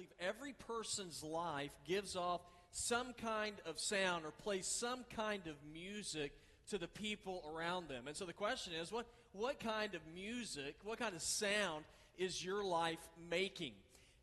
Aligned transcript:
believe 0.00 0.12
every 0.18 0.54
person's 0.66 1.22
life 1.22 1.72
gives 1.86 2.16
off 2.16 2.40
some 2.70 3.12
kind 3.20 3.54
of 3.66 3.78
sound 3.78 4.24
or 4.24 4.30
plays 4.30 4.66
some 4.66 5.04
kind 5.14 5.46
of 5.46 5.56
music 5.74 6.32
to 6.70 6.78
the 6.78 6.88
people 6.88 7.52
around 7.54 7.88
them. 7.88 8.06
And 8.06 8.16
so 8.16 8.24
the 8.24 8.32
question 8.32 8.72
is 8.72 8.90
what, 8.90 9.06
what 9.32 9.60
kind 9.60 9.94
of 9.94 10.00
music, 10.14 10.76
what 10.84 10.98
kind 10.98 11.14
of 11.14 11.20
sound 11.20 11.84
is 12.16 12.42
your 12.42 12.64
life 12.64 13.00
making? 13.28 13.72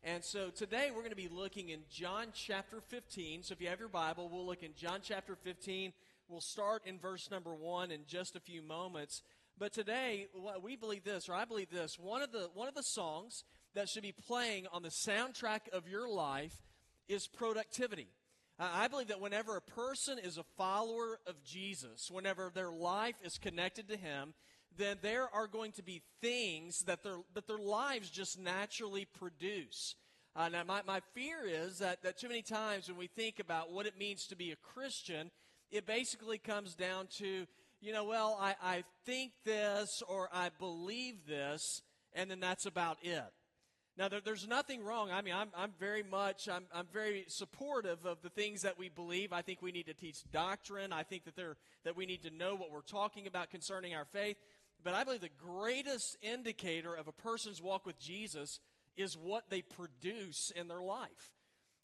And 0.02 0.24
so 0.24 0.50
today 0.50 0.88
we're 0.90 1.02
going 1.02 1.10
to 1.10 1.16
be 1.16 1.28
looking 1.28 1.68
in 1.68 1.80
John 1.90 2.28
chapter 2.32 2.80
15. 2.80 3.44
So 3.44 3.52
if 3.52 3.60
you 3.60 3.68
have 3.68 3.78
your 3.78 3.88
Bible, 3.88 4.28
we'll 4.32 4.46
look 4.46 4.64
in 4.64 4.72
John 4.76 4.98
chapter 5.00 5.36
15. 5.36 5.92
We'll 6.28 6.40
start 6.40 6.82
in 6.86 6.98
verse 6.98 7.30
number 7.30 7.54
1 7.54 7.92
in 7.92 8.00
just 8.08 8.34
a 8.34 8.40
few 8.40 8.62
moments. 8.62 9.22
But 9.56 9.72
today 9.72 10.26
we 10.60 10.74
believe 10.74 11.04
this, 11.04 11.28
or 11.28 11.34
I 11.34 11.44
believe 11.44 11.70
this, 11.70 11.98
one 11.98 12.22
of 12.22 12.32
the 12.32 12.48
one 12.54 12.68
of 12.68 12.74
the 12.74 12.82
songs 12.82 13.42
that 13.78 13.88
should 13.88 14.02
be 14.02 14.10
playing 14.26 14.66
on 14.72 14.82
the 14.82 14.88
soundtrack 14.88 15.68
of 15.72 15.88
your 15.88 16.08
life 16.08 16.64
is 17.08 17.28
productivity. 17.28 18.08
I 18.58 18.88
believe 18.88 19.06
that 19.06 19.20
whenever 19.20 19.56
a 19.56 19.60
person 19.60 20.18
is 20.18 20.36
a 20.36 20.42
follower 20.56 21.20
of 21.28 21.44
Jesus, 21.44 22.10
whenever 22.10 22.50
their 22.52 22.72
life 22.72 23.14
is 23.22 23.38
connected 23.38 23.88
to 23.88 23.96
Him, 23.96 24.34
then 24.76 24.96
there 25.00 25.32
are 25.32 25.46
going 25.46 25.70
to 25.72 25.84
be 25.84 26.02
things 26.20 26.80
that 26.86 27.04
their, 27.04 27.18
that 27.34 27.46
their 27.46 27.58
lives 27.58 28.10
just 28.10 28.36
naturally 28.36 29.04
produce. 29.04 29.94
Uh, 30.34 30.48
now, 30.48 30.64
my, 30.64 30.82
my 30.84 31.00
fear 31.14 31.46
is 31.46 31.78
that, 31.78 32.02
that 32.02 32.18
too 32.18 32.26
many 32.26 32.42
times 32.42 32.88
when 32.88 32.98
we 32.98 33.06
think 33.06 33.38
about 33.38 33.70
what 33.70 33.86
it 33.86 33.96
means 33.96 34.26
to 34.26 34.34
be 34.34 34.50
a 34.50 34.56
Christian, 34.56 35.30
it 35.70 35.86
basically 35.86 36.38
comes 36.38 36.74
down 36.74 37.06
to, 37.18 37.46
you 37.80 37.92
know, 37.92 38.06
well, 38.06 38.36
I, 38.40 38.56
I 38.60 38.84
think 39.06 39.30
this 39.44 40.02
or 40.08 40.28
I 40.32 40.50
believe 40.58 41.28
this, 41.28 41.80
and 42.12 42.28
then 42.28 42.40
that's 42.40 42.66
about 42.66 42.98
it. 43.02 43.22
Now, 43.98 44.08
there, 44.08 44.20
there's 44.24 44.46
nothing 44.46 44.84
wrong. 44.84 45.10
I 45.10 45.22
mean, 45.22 45.34
I'm, 45.34 45.48
I'm 45.56 45.72
very 45.80 46.04
much, 46.04 46.48
I'm, 46.48 46.66
I'm 46.72 46.86
very 46.92 47.24
supportive 47.26 48.06
of 48.06 48.22
the 48.22 48.30
things 48.30 48.62
that 48.62 48.78
we 48.78 48.88
believe. 48.88 49.32
I 49.32 49.42
think 49.42 49.60
we 49.60 49.72
need 49.72 49.86
to 49.86 49.94
teach 49.94 50.22
doctrine. 50.30 50.92
I 50.92 51.02
think 51.02 51.24
that, 51.24 51.34
there, 51.34 51.56
that 51.82 51.96
we 51.96 52.06
need 52.06 52.22
to 52.22 52.30
know 52.30 52.54
what 52.54 52.70
we're 52.70 52.80
talking 52.80 53.26
about 53.26 53.50
concerning 53.50 53.96
our 53.96 54.04
faith. 54.04 54.36
But 54.84 54.94
I 54.94 55.02
believe 55.02 55.20
the 55.20 55.30
greatest 55.36 56.16
indicator 56.22 56.94
of 56.94 57.08
a 57.08 57.12
person's 57.12 57.60
walk 57.60 57.84
with 57.84 57.98
Jesus 57.98 58.60
is 58.96 59.16
what 59.16 59.50
they 59.50 59.62
produce 59.62 60.52
in 60.54 60.68
their 60.68 60.82
life. 60.82 61.32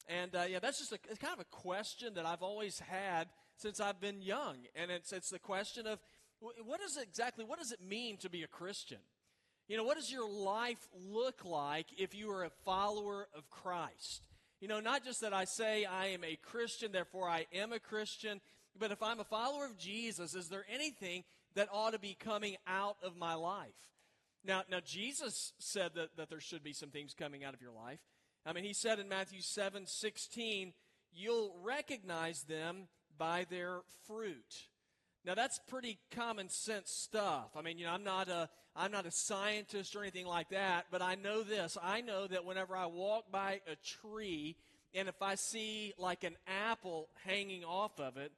And 0.08 0.36
uh, 0.36 0.44
yeah, 0.48 0.60
that's 0.60 0.78
just 0.78 0.92
a, 0.92 0.98
it's 1.10 1.18
kind 1.18 1.34
of 1.34 1.40
a 1.40 1.56
question 1.56 2.14
that 2.14 2.26
I've 2.26 2.42
always 2.42 2.78
had 2.78 3.26
since 3.56 3.80
I've 3.80 4.00
been 4.00 4.22
young. 4.22 4.58
And 4.76 4.92
it's, 4.92 5.12
it's 5.12 5.30
the 5.30 5.40
question 5.40 5.88
of 5.88 5.98
what 6.64 6.80
is 6.80 6.96
it 6.96 7.02
exactly, 7.02 7.44
what 7.44 7.58
does 7.58 7.72
it 7.72 7.80
mean 7.82 8.18
to 8.18 8.30
be 8.30 8.44
a 8.44 8.46
Christian? 8.48 8.98
You 9.68 9.78
know, 9.78 9.84
what 9.84 9.96
does 9.96 10.12
your 10.12 10.28
life 10.28 10.86
look 10.94 11.44
like 11.44 11.86
if 11.96 12.14
you 12.14 12.30
are 12.30 12.44
a 12.44 12.50
follower 12.64 13.28
of 13.34 13.48
Christ? 13.48 14.22
You 14.60 14.68
know, 14.68 14.80
not 14.80 15.04
just 15.04 15.22
that 15.22 15.32
I 15.32 15.44
say 15.44 15.84
I 15.84 16.08
am 16.08 16.22
a 16.22 16.36
Christian, 16.36 16.92
therefore 16.92 17.28
I 17.28 17.46
am 17.52 17.72
a 17.72 17.78
Christian, 17.78 18.40
but 18.78 18.90
if 18.90 19.02
I'm 19.02 19.20
a 19.20 19.24
follower 19.24 19.64
of 19.64 19.78
Jesus, 19.78 20.34
is 20.34 20.48
there 20.48 20.66
anything 20.72 21.24
that 21.54 21.68
ought 21.72 21.92
to 21.92 21.98
be 21.98 22.16
coming 22.18 22.56
out 22.66 22.96
of 23.02 23.16
my 23.16 23.34
life? 23.34 23.72
Now, 24.44 24.62
now 24.70 24.80
Jesus 24.84 25.52
said 25.58 25.92
that, 25.94 26.16
that 26.16 26.28
there 26.28 26.40
should 26.40 26.62
be 26.62 26.74
some 26.74 26.90
things 26.90 27.14
coming 27.14 27.44
out 27.44 27.54
of 27.54 27.62
your 27.62 27.72
life. 27.72 28.00
I 28.44 28.52
mean, 28.52 28.64
he 28.64 28.74
said 28.74 28.98
in 28.98 29.08
Matthew 29.08 29.40
7 29.40 29.86
16, 29.86 30.74
you'll 31.12 31.56
recognize 31.62 32.42
them 32.42 32.88
by 33.16 33.46
their 33.48 33.80
fruit. 34.06 34.68
Now 35.24 35.34
that's 35.34 35.58
pretty 35.68 35.98
common 36.10 36.50
sense 36.50 36.90
stuff. 36.90 37.56
I 37.56 37.62
mean, 37.62 37.78
you 37.78 37.86
know, 37.86 37.92
I'm 37.92 38.04
not 38.04 38.28
a 38.28 38.50
I'm 38.76 38.90
not 38.90 39.06
a 39.06 39.10
scientist 39.10 39.94
or 39.94 40.02
anything 40.02 40.26
like 40.26 40.48
that, 40.50 40.86
but 40.90 41.00
I 41.00 41.14
know 41.14 41.42
this. 41.42 41.78
I 41.82 42.00
know 42.00 42.26
that 42.26 42.44
whenever 42.44 42.76
I 42.76 42.86
walk 42.86 43.30
by 43.30 43.60
a 43.70 43.76
tree 43.76 44.56
and 44.94 45.08
if 45.08 45.22
I 45.22 45.36
see 45.36 45.92
like 45.98 46.24
an 46.24 46.36
apple 46.46 47.08
hanging 47.24 47.64
off 47.64 47.98
of 48.00 48.16
it, 48.16 48.32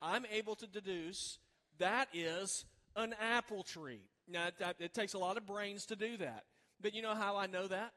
I'm 0.00 0.24
able 0.32 0.54
to 0.56 0.66
deduce 0.66 1.38
that 1.78 2.08
is 2.12 2.64
an 2.94 3.14
apple 3.20 3.62
tree. 3.62 4.02
Now, 4.28 4.48
it, 4.48 4.54
it 4.78 4.94
takes 4.94 5.14
a 5.14 5.18
lot 5.18 5.36
of 5.36 5.46
brains 5.46 5.86
to 5.86 5.96
do 5.96 6.16
that. 6.18 6.44
But 6.80 6.94
you 6.94 7.02
know 7.02 7.14
how 7.14 7.36
I 7.36 7.46
know 7.46 7.66
that? 7.66 7.92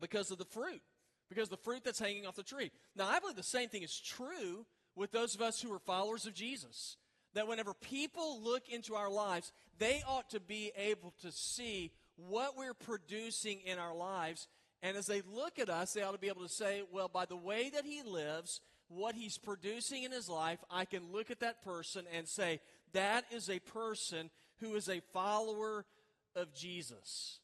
Because 0.00 0.30
of 0.30 0.38
the 0.38 0.44
fruit. 0.44 0.80
Because 1.28 1.48
the 1.48 1.56
fruit 1.56 1.84
that's 1.84 1.98
hanging 1.98 2.26
off 2.26 2.36
the 2.36 2.42
tree. 2.42 2.70
Now, 2.96 3.08
I 3.08 3.18
believe 3.18 3.36
the 3.36 3.42
same 3.42 3.68
thing 3.68 3.82
is 3.82 3.98
true 3.98 4.64
with 4.96 5.12
those 5.12 5.34
of 5.34 5.42
us 5.42 5.60
who 5.60 5.72
are 5.72 5.78
followers 5.80 6.26
of 6.26 6.34
Jesus 6.34 6.96
that 7.34 7.48
whenever 7.48 7.74
people 7.74 8.40
look 8.42 8.68
into 8.68 8.94
our 8.94 9.10
lives, 9.10 9.52
they 9.78 10.02
ought 10.06 10.30
to 10.30 10.40
be 10.40 10.72
able 10.76 11.14
to 11.22 11.30
see 11.30 11.92
what 12.16 12.56
we're 12.56 12.74
producing 12.74 13.60
in 13.60 13.78
our 13.78 13.94
lives. 13.94 14.48
And 14.82 14.96
as 14.96 15.06
they 15.06 15.22
look 15.32 15.58
at 15.58 15.68
us, 15.68 15.92
they 15.92 16.02
ought 16.02 16.12
to 16.12 16.18
be 16.18 16.28
able 16.28 16.42
to 16.42 16.48
say, 16.48 16.82
well, 16.92 17.08
by 17.08 17.24
the 17.24 17.36
way 17.36 17.70
that 17.70 17.84
he 17.84 18.02
lives, 18.02 18.60
what 18.88 19.14
he's 19.14 19.38
producing 19.38 20.04
in 20.04 20.12
his 20.12 20.28
life, 20.28 20.58
I 20.70 20.84
can 20.84 21.12
look 21.12 21.30
at 21.30 21.40
that 21.40 21.62
person 21.62 22.04
and 22.14 22.26
say, 22.26 22.60
that 22.92 23.24
is 23.30 23.50
a 23.50 23.58
person 23.58 24.30
who 24.60 24.74
is 24.74 24.88
a 24.88 25.02
follower 25.12 25.84
of 26.34 26.54
Jesus. 26.54 27.40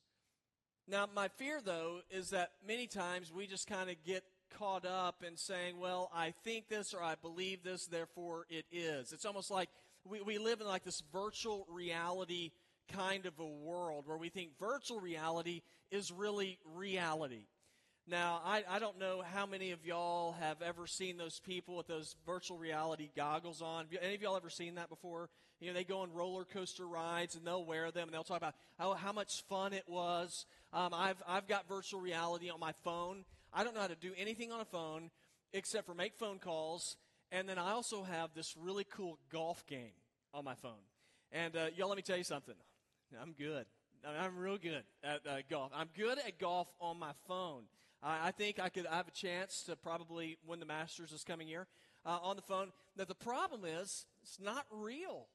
Now, 0.88 1.08
my 1.14 1.28
fear, 1.28 1.60
though, 1.64 2.00
is 2.10 2.30
that 2.30 2.50
many 2.66 2.86
times 2.86 3.32
we 3.32 3.46
just 3.46 3.66
kind 3.66 3.90
of 3.90 3.96
get 4.04 4.24
caught 4.58 4.84
up 4.86 5.22
in 5.26 5.36
saying, 5.36 5.78
well, 5.78 6.10
I 6.14 6.32
think 6.44 6.68
this 6.68 6.94
or 6.94 7.02
I 7.02 7.14
believe 7.20 7.62
this, 7.62 7.86
therefore 7.86 8.46
it 8.48 8.66
is. 8.70 9.12
It's 9.12 9.24
almost 9.24 9.50
like 9.50 9.68
we, 10.04 10.20
we 10.20 10.38
live 10.38 10.60
in 10.60 10.66
like 10.66 10.84
this 10.84 11.02
virtual 11.12 11.66
reality 11.70 12.52
kind 12.92 13.26
of 13.26 13.38
a 13.38 13.46
world 13.46 14.06
where 14.06 14.18
we 14.18 14.28
think 14.28 14.58
virtual 14.58 15.00
reality 15.00 15.62
is 15.90 16.12
really 16.12 16.58
reality. 16.74 17.46
Now, 18.06 18.42
I, 18.44 18.64
I 18.68 18.78
don't 18.80 18.98
know 18.98 19.22
how 19.32 19.46
many 19.46 19.70
of 19.70 19.86
y'all 19.86 20.32
have 20.32 20.60
ever 20.60 20.86
seen 20.86 21.16
those 21.16 21.40
people 21.40 21.76
with 21.76 21.86
those 21.86 22.16
virtual 22.26 22.58
reality 22.58 23.08
goggles 23.16 23.62
on. 23.62 23.86
Any 24.02 24.14
of 24.14 24.20
y'all 24.20 24.36
ever 24.36 24.50
seen 24.50 24.74
that 24.74 24.90
before? 24.90 25.30
You 25.58 25.68
know, 25.68 25.74
they 25.74 25.84
go 25.84 26.00
on 26.00 26.12
roller 26.12 26.44
coaster 26.44 26.86
rides 26.86 27.34
and 27.34 27.46
they'll 27.46 27.64
wear 27.64 27.90
them 27.90 28.08
and 28.08 28.14
they'll 28.14 28.24
talk 28.24 28.36
about 28.36 28.54
how, 28.78 28.92
how 28.92 29.12
much 29.12 29.42
fun 29.48 29.72
it 29.72 29.84
was. 29.86 30.44
Um, 30.74 30.90
I've, 30.92 31.16
I've 31.26 31.48
got 31.48 31.66
virtual 31.66 32.00
reality 32.00 32.50
on 32.50 32.60
my 32.60 32.72
phone. 32.84 33.24
I 33.54 33.62
don't 33.62 33.74
know 33.74 33.80
how 33.80 33.86
to 33.86 33.94
do 33.94 34.12
anything 34.18 34.50
on 34.50 34.60
a 34.60 34.64
phone 34.64 35.10
except 35.52 35.86
for 35.86 35.94
make 35.94 36.16
phone 36.16 36.38
calls. 36.38 36.96
And 37.30 37.48
then 37.48 37.58
I 37.58 37.70
also 37.70 38.02
have 38.02 38.30
this 38.34 38.56
really 38.60 38.84
cool 38.84 39.18
golf 39.32 39.64
game 39.66 39.92
on 40.32 40.44
my 40.44 40.54
phone. 40.54 40.72
And 41.30 41.56
uh, 41.56 41.66
y'all, 41.76 41.88
let 41.88 41.96
me 41.96 42.02
tell 42.02 42.16
you 42.16 42.24
something. 42.24 42.54
I'm 43.20 43.32
good. 43.32 43.66
I'm 44.06 44.36
real 44.36 44.58
good 44.58 44.82
at 45.02 45.20
uh, 45.26 45.36
golf. 45.48 45.70
I'm 45.74 45.88
good 45.96 46.18
at 46.18 46.38
golf 46.38 46.68
on 46.80 46.98
my 46.98 47.12
phone. 47.26 47.62
I, 48.02 48.28
I 48.28 48.30
think 48.32 48.58
I 48.60 48.68
could 48.68 48.86
I 48.86 48.96
have 48.96 49.08
a 49.08 49.12
chance 49.12 49.62
to 49.64 49.76
probably 49.76 50.36
win 50.46 50.60
the 50.60 50.66
Masters 50.66 51.10
this 51.10 51.24
coming 51.24 51.48
year 51.48 51.66
uh, 52.04 52.18
on 52.22 52.36
the 52.36 52.42
phone. 52.42 52.72
Now 52.96 53.04
the 53.04 53.14
problem 53.14 53.62
is 53.64 54.04
it's 54.22 54.40
not 54.40 54.66
real. 54.70 55.28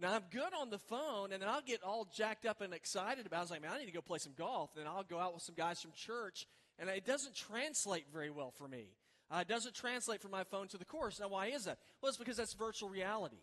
Now 0.00 0.14
I'm 0.14 0.24
good 0.30 0.52
on 0.60 0.70
the 0.70 0.78
phone, 0.78 1.32
and 1.32 1.40
then 1.40 1.48
I'll 1.48 1.62
get 1.62 1.82
all 1.82 2.08
jacked 2.14 2.46
up 2.46 2.60
and 2.60 2.74
excited 2.74 3.26
about. 3.26 3.36
It. 3.36 3.38
I 3.38 3.42
was 3.42 3.50
like, 3.50 3.62
man, 3.62 3.70
I 3.72 3.78
need 3.78 3.86
to 3.86 3.92
go 3.92 4.00
play 4.00 4.18
some 4.18 4.34
golf. 4.36 4.74
Then 4.74 4.86
I'll 4.86 5.04
go 5.04 5.18
out 5.18 5.34
with 5.34 5.42
some 5.42 5.54
guys 5.54 5.80
from 5.80 5.92
church, 5.92 6.46
and 6.78 6.88
it 6.88 7.04
doesn't 7.04 7.34
translate 7.34 8.06
very 8.12 8.30
well 8.30 8.50
for 8.50 8.68
me. 8.68 8.88
Uh, 9.30 9.38
it 9.38 9.48
doesn't 9.48 9.74
translate 9.74 10.20
from 10.20 10.30
my 10.30 10.44
phone 10.44 10.68
to 10.68 10.78
the 10.78 10.84
course. 10.84 11.20
Now, 11.20 11.28
why 11.28 11.46
is 11.46 11.64
that? 11.64 11.78
Well, 12.00 12.08
it's 12.08 12.18
because 12.18 12.36
that's 12.36 12.52
virtual 12.52 12.88
reality. 12.88 13.42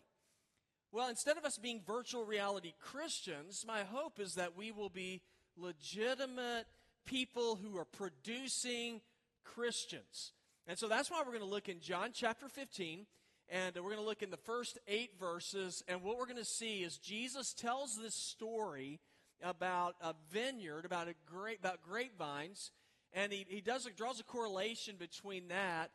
Well, 0.92 1.08
instead 1.08 1.38
of 1.38 1.44
us 1.44 1.58
being 1.58 1.80
virtual 1.86 2.24
reality 2.24 2.74
Christians, 2.78 3.64
my 3.66 3.82
hope 3.82 4.20
is 4.20 4.34
that 4.34 4.56
we 4.56 4.70
will 4.70 4.90
be 4.90 5.22
legitimate 5.56 6.66
people 7.06 7.56
who 7.56 7.76
are 7.78 7.84
producing 7.84 9.00
Christians. 9.44 10.32
And 10.66 10.78
so 10.78 10.88
that's 10.88 11.10
why 11.10 11.20
we're 11.20 11.32
going 11.32 11.40
to 11.40 11.46
look 11.46 11.68
in 11.68 11.80
John 11.80 12.10
chapter 12.12 12.48
15, 12.48 13.06
and 13.48 13.74
we're 13.74 13.82
going 13.82 13.96
to 13.96 14.02
look 14.02 14.22
in 14.22 14.30
the 14.30 14.36
first 14.36 14.78
eight 14.86 15.18
verses. 15.18 15.82
And 15.88 16.02
what 16.02 16.18
we're 16.18 16.26
going 16.26 16.36
to 16.36 16.44
see 16.44 16.82
is 16.82 16.98
Jesus 16.98 17.52
tells 17.52 17.96
this 17.96 18.14
story 18.14 19.00
about 19.42 19.96
a 20.00 20.14
vineyard, 20.30 20.84
about 20.84 21.08
a 21.08 21.14
grape, 21.26 21.58
about 21.58 21.82
grapevines, 21.82 22.70
and 23.12 23.32
he, 23.32 23.46
he 23.48 23.60
does 23.60 23.86
draws 23.96 24.20
a 24.20 24.24
correlation 24.24 24.96
between 24.98 25.48
that 25.48 25.90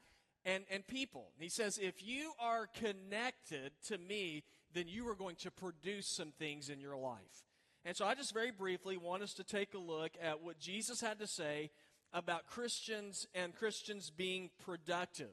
and, 0.45 0.63
and 0.71 0.86
people. 0.88 1.30
He 1.39 1.50
says, 1.50 1.77
if 1.77 2.06
you 2.06 2.31
are 2.39 2.68
connected 2.68 3.71
to 3.88 3.97
me, 3.97 4.44
then 4.74 4.88
you 4.88 5.07
are 5.09 5.15
going 5.15 5.36
to 5.38 5.51
produce 5.51 6.07
some 6.07 6.31
things 6.38 6.69
in 6.69 6.80
your 6.80 6.95
life. 6.95 7.44
And 7.86 7.95
so 7.95 8.06
I 8.06 8.15
just 8.15 8.33
very 8.33 8.51
briefly 8.51 8.97
want 8.97 9.24
us 9.24 9.33
to 9.36 9.44
take 9.44 9.74
a 9.74 9.80
look 9.80 10.12
at 10.21 10.42
what 10.42 10.59
Jesus 10.59 11.01
had 11.01 11.19
to 11.19 11.27
say 11.27 11.71
about 12.13 12.47
Christians 12.47 13.27
and 13.33 13.56
Christians 13.56 14.09
being 14.09 14.50
productive. 14.63 15.31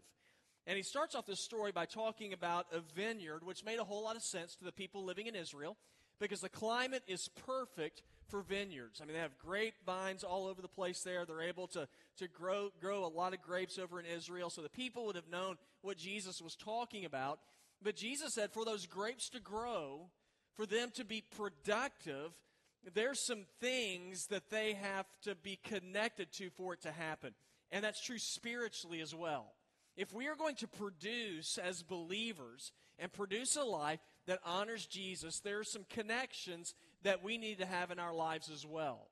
And 0.66 0.76
he 0.76 0.82
starts 0.82 1.14
off 1.14 1.26
this 1.26 1.44
story 1.44 1.72
by 1.72 1.84
talking 1.84 2.32
about 2.32 2.66
a 2.72 2.80
vineyard, 2.94 3.44
which 3.44 3.64
made 3.64 3.78
a 3.78 3.84
whole 3.84 4.02
lot 4.02 4.16
of 4.16 4.22
sense 4.22 4.54
to 4.56 4.64
the 4.64 4.72
people 4.72 5.04
living 5.04 5.26
in 5.26 5.34
Israel 5.34 5.76
because 6.18 6.40
the 6.40 6.48
climate 6.48 7.02
is 7.06 7.28
perfect 7.46 8.02
for 8.28 8.42
vineyards. 8.42 9.00
I 9.00 9.04
mean, 9.04 9.14
they 9.14 9.20
have 9.20 9.38
grapevines 9.38 10.24
all 10.24 10.46
over 10.46 10.62
the 10.62 10.68
place 10.68 11.02
there. 11.02 11.24
They're 11.24 11.42
able 11.42 11.66
to, 11.68 11.88
to 12.18 12.28
grow, 12.28 12.70
grow 12.80 13.04
a 13.04 13.08
lot 13.08 13.34
of 13.34 13.42
grapes 13.42 13.78
over 13.78 14.00
in 14.00 14.06
Israel. 14.06 14.50
So 14.50 14.62
the 14.62 14.68
people 14.68 15.06
would 15.06 15.16
have 15.16 15.30
known 15.30 15.56
what 15.82 15.96
Jesus 15.96 16.40
was 16.40 16.56
talking 16.56 17.04
about. 17.04 17.40
But 17.82 17.96
Jesus 17.96 18.34
said 18.34 18.52
for 18.52 18.64
those 18.64 18.86
grapes 18.86 19.28
to 19.30 19.40
grow, 19.40 20.08
for 20.54 20.66
them 20.66 20.90
to 20.94 21.04
be 21.04 21.22
productive, 21.36 22.32
there's 22.94 23.20
some 23.20 23.44
things 23.60 24.26
that 24.26 24.50
they 24.50 24.74
have 24.74 25.06
to 25.22 25.34
be 25.34 25.58
connected 25.64 26.32
to 26.32 26.50
for 26.50 26.74
it 26.74 26.82
to 26.82 26.92
happen. 26.92 27.34
And 27.70 27.84
that's 27.84 28.02
true 28.02 28.18
spiritually 28.18 29.00
as 29.00 29.14
well. 29.14 29.52
If 29.96 30.12
we 30.12 30.26
are 30.26 30.36
going 30.36 30.56
to 30.56 30.68
produce 30.68 31.58
as 31.58 31.82
believers 31.82 32.72
and 32.98 33.12
produce 33.12 33.56
a 33.56 33.64
life 33.64 34.00
that 34.26 34.40
honors 34.44 34.86
Jesus, 34.86 35.40
there 35.40 35.58
are 35.60 35.64
some 35.64 35.84
connections 35.88 36.74
that 37.04 37.22
we 37.22 37.38
need 37.38 37.58
to 37.58 37.66
have 37.66 37.90
in 37.90 37.98
our 37.98 38.14
lives 38.14 38.50
as 38.50 38.66
well. 38.66 39.06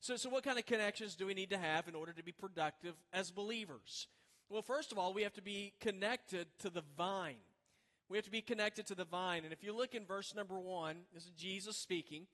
So, 0.00 0.16
so 0.16 0.28
what 0.28 0.44
kind 0.44 0.58
of 0.58 0.66
connections 0.66 1.14
do 1.14 1.26
we 1.26 1.34
need 1.34 1.50
to 1.50 1.58
have 1.58 1.88
in 1.88 1.94
order 1.94 2.12
to 2.12 2.22
be 2.22 2.32
productive 2.32 2.94
as 3.12 3.30
believers? 3.30 4.06
Well, 4.48 4.62
first 4.62 4.92
of 4.92 4.98
all, 4.98 5.14
we 5.14 5.22
have 5.22 5.32
to 5.34 5.42
be 5.42 5.72
connected 5.80 6.46
to 6.60 6.70
the 6.70 6.82
vine. 6.96 7.36
We 8.08 8.18
have 8.18 8.24
to 8.26 8.30
be 8.30 8.42
connected 8.42 8.86
to 8.88 8.94
the 8.94 9.04
vine. 9.04 9.44
And 9.44 9.52
if 9.52 9.62
you 9.62 9.74
look 9.74 9.94
in 9.94 10.04
verse 10.04 10.34
number 10.34 10.58
one, 10.58 10.96
this 11.14 11.24
is 11.24 11.30
Jesus 11.30 11.76
speaking. 11.76 12.26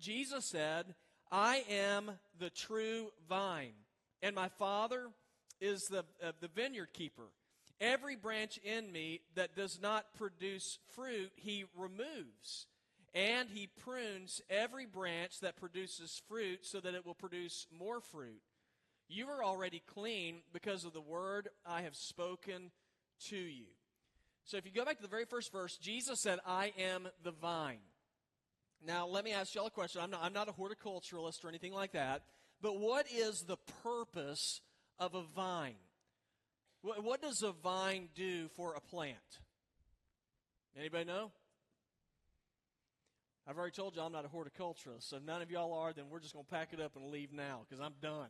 Jesus 0.00 0.44
said, 0.44 0.94
I 1.30 1.64
am 1.70 2.10
the 2.38 2.50
true 2.50 3.12
vine, 3.28 3.74
and 4.20 4.34
my 4.34 4.48
Father 4.48 5.06
is 5.60 5.84
the, 5.84 6.04
uh, 6.22 6.32
the 6.40 6.48
vineyard 6.48 6.88
keeper. 6.92 7.28
Every 7.80 8.16
branch 8.16 8.58
in 8.64 8.92
me 8.92 9.20
that 9.34 9.56
does 9.56 9.80
not 9.80 10.14
produce 10.14 10.78
fruit, 10.94 11.32
he 11.36 11.64
removes. 11.76 12.66
And 13.14 13.50
he 13.50 13.66
prunes 13.66 14.40
every 14.48 14.86
branch 14.86 15.40
that 15.40 15.56
produces 15.56 16.22
fruit 16.28 16.60
so 16.62 16.80
that 16.80 16.94
it 16.94 17.04
will 17.04 17.14
produce 17.14 17.66
more 17.76 18.00
fruit. 18.00 18.40
You 19.08 19.28
are 19.28 19.44
already 19.44 19.82
clean 19.86 20.40
because 20.52 20.84
of 20.84 20.94
the 20.94 21.00
word 21.00 21.48
I 21.66 21.82
have 21.82 21.94
spoken 21.94 22.70
to 23.28 23.36
you. 23.36 23.66
So 24.44 24.56
if 24.56 24.64
you 24.64 24.72
go 24.72 24.84
back 24.84 24.96
to 24.96 25.02
the 25.02 25.08
very 25.08 25.26
first 25.26 25.52
verse, 25.52 25.76
Jesus 25.76 26.20
said, 26.20 26.38
I 26.46 26.72
am 26.78 27.06
the 27.22 27.30
vine. 27.30 27.78
Now, 28.84 29.06
let 29.06 29.24
me 29.24 29.32
ask 29.32 29.54
y'all 29.54 29.66
a 29.66 29.70
question. 29.70 30.00
I'm 30.02 30.10
not, 30.10 30.20
I'm 30.22 30.32
not 30.32 30.48
a 30.48 30.52
horticulturalist 30.52 31.44
or 31.44 31.48
anything 31.48 31.72
like 31.72 31.92
that, 31.92 32.22
but 32.60 32.78
what 32.78 33.06
is 33.12 33.42
the 33.42 33.58
purpose 33.82 34.60
of 34.98 35.14
a 35.14 35.22
vine? 35.22 35.76
What, 36.80 37.04
what 37.04 37.22
does 37.22 37.42
a 37.42 37.52
vine 37.52 38.08
do 38.14 38.48
for 38.56 38.74
a 38.74 38.80
plant? 38.80 39.16
Anybody 40.76 41.04
know? 41.04 41.30
I've 43.46 43.58
already 43.58 43.72
told 43.72 43.96
you 43.96 44.02
I'm 44.02 44.12
not 44.12 44.24
a 44.24 44.28
horticulturist, 44.28 45.10
so 45.10 45.16
if 45.16 45.24
none 45.24 45.42
of 45.42 45.50
y'all 45.50 45.72
are, 45.72 45.92
then 45.92 46.04
we're 46.10 46.20
just 46.20 46.32
going 46.32 46.44
to 46.44 46.50
pack 46.50 46.68
it 46.72 46.80
up 46.80 46.96
and 46.96 47.10
leave 47.10 47.32
now 47.32 47.60
because 47.68 47.80
I'm 47.80 47.94
done. 48.00 48.28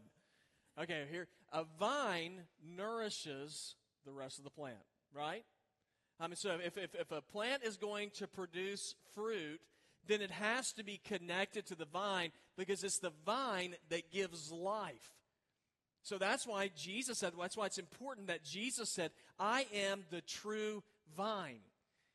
Okay, 0.81 1.05
here. 1.11 1.29
A 1.53 1.64
vine 1.79 2.41
nourishes 2.76 3.75
the 4.06 4.12
rest 4.12 4.38
of 4.38 4.44
the 4.44 4.50
plant, 4.50 4.76
right? 5.14 5.44
I 6.19 6.29
mean, 6.29 6.37
so 6.37 6.59
if, 6.64 6.79
if, 6.79 6.94
if 6.94 7.11
a 7.11 7.20
plant 7.20 7.62
is 7.62 7.76
going 7.76 8.11
to 8.17 8.26
produce 8.26 8.94
fruit, 9.14 9.61
then 10.06 10.20
it 10.20 10.31
has 10.31 10.73
to 10.73 10.85
be 10.85 11.00
connected 11.05 11.67
to 11.67 11.75
the 11.75 11.85
vine 11.85 12.32
because 12.56 12.82
it's 12.85 12.99
the 12.99 13.12
vine 13.26 13.75
that 13.91 14.11
gives 14.11 14.50
life. 14.50 15.12
So 16.03 16.19
that's 16.19 16.47
why 16.47 16.70
Jesus 16.76 17.19
said, 17.19 17.32
that's 17.38 17.56
why 17.56 17.67
it's 17.67 17.79
important 17.79 18.26
that 18.26 18.44
Jesus 18.44 18.91
said, 18.91 19.11
I 19.38 19.67
am 19.75 20.05
the 20.11 20.20
true 20.20 20.82
vine. 21.17 21.61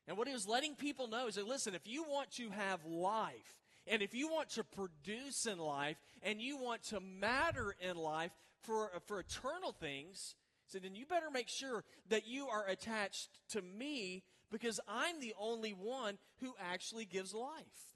And 0.08 0.18
what 0.18 0.28
he 0.28 0.34
was 0.34 0.48
letting 0.48 0.76
people 0.76 1.08
know 1.08 1.28
is 1.28 1.36
that, 1.36 1.48
listen, 1.48 1.76
if 1.76 1.86
you 1.86 2.04
want 2.04 2.32
to 2.34 2.50
have 2.50 2.86
life, 2.86 3.58
and 3.86 4.02
if 4.02 4.14
you 4.14 4.30
want 4.30 4.50
to 4.52 4.64
produce 4.64 5.46
in 5.46 5.58
life, 5.58 5.98
and 6.24 6.42
you 6.42 6.58
want 6.58 6.84
to 6.84 7.00
matter 7.00 7.76
in 7.82 7.98
life 7.98 8.32
for, 8.62 8.92
for 9.06 9.20
eternal 9.20 9.74
things, 9.74 10.36
so 10.68 10.80
then 10.80 10.96
you 10.96 11.06
better 11.06 11.30
make 11.32 11.50
sure 11.50 11.84
that 12.10 12.28
you 12.28 12.48
are 12.48 12.68
attached 12.68 13.30
to 13.50 13.62
me 13.62 14.24
because 14.52 14.80
I'm 14.88 15.20
the 15.20 15.34
only 15.40 15.72
one 15.72 16.18
who 16.42 16.54
actually 16.60 17.06
gives 17.06 17.34
life. 17.34 17.94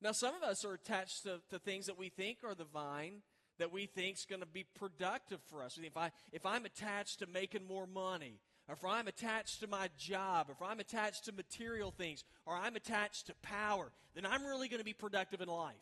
Now, 0.00 0.12
some 0.12 0.34
of 0.34 0.42
us 0.42 0.64
are 0.64 0.74
attached 0.74 1.22
to, 1.24 1.40
to 1.50 1.58
things 1.58 1.86
that 1.86 1.98
we 1.98 2.08
think 2.08 2.38
are 2.44 2.54
the 2.54 2.64
vine, 2.64 3.22
that 3.58 3.72
we 3.72 3.86
think 3.86 4.16
is 4.16 4.24
going 4.24 4.40
to 4.40 4.46
be 4.46 4.64
productive 4.74 5.40
for 5.48 5.62
us. 5.62 5.78
If, 5.80 5.96
I, 5.96 6.10
if 6.32 6.44
I'm 6.44 6.64
attached 6.64 7.20
to 7.20 7.26
making 7.26 7.66
more 7.66 7.86
money, 7.86 8.40
if 8.72 8.84
I'm 8.84 9.08
attached 9.08 9.60
to 9.60 9.66
my 9.66 9.88
job, 9.98 10.48
if 10.50 10.62
I'm 10.62 10.80
attached 10.80 11.26
to 11.26 11.32
material 11.32 11.90
things, 11.90 12.24
or 12.46 12.56
I'm 12.56 12.76
attached 12.76 13.26
to 13.26 13.34
power, 13.42 13.92
then 14.14 14.26
I'm 14.26 14.44
really 14.44 14.68
going 14.68 14.80
to 14.80 14.84
be 14.84 14.92
productive 14.92 15.40
in 15.40 15.48
life. 15.48 15.74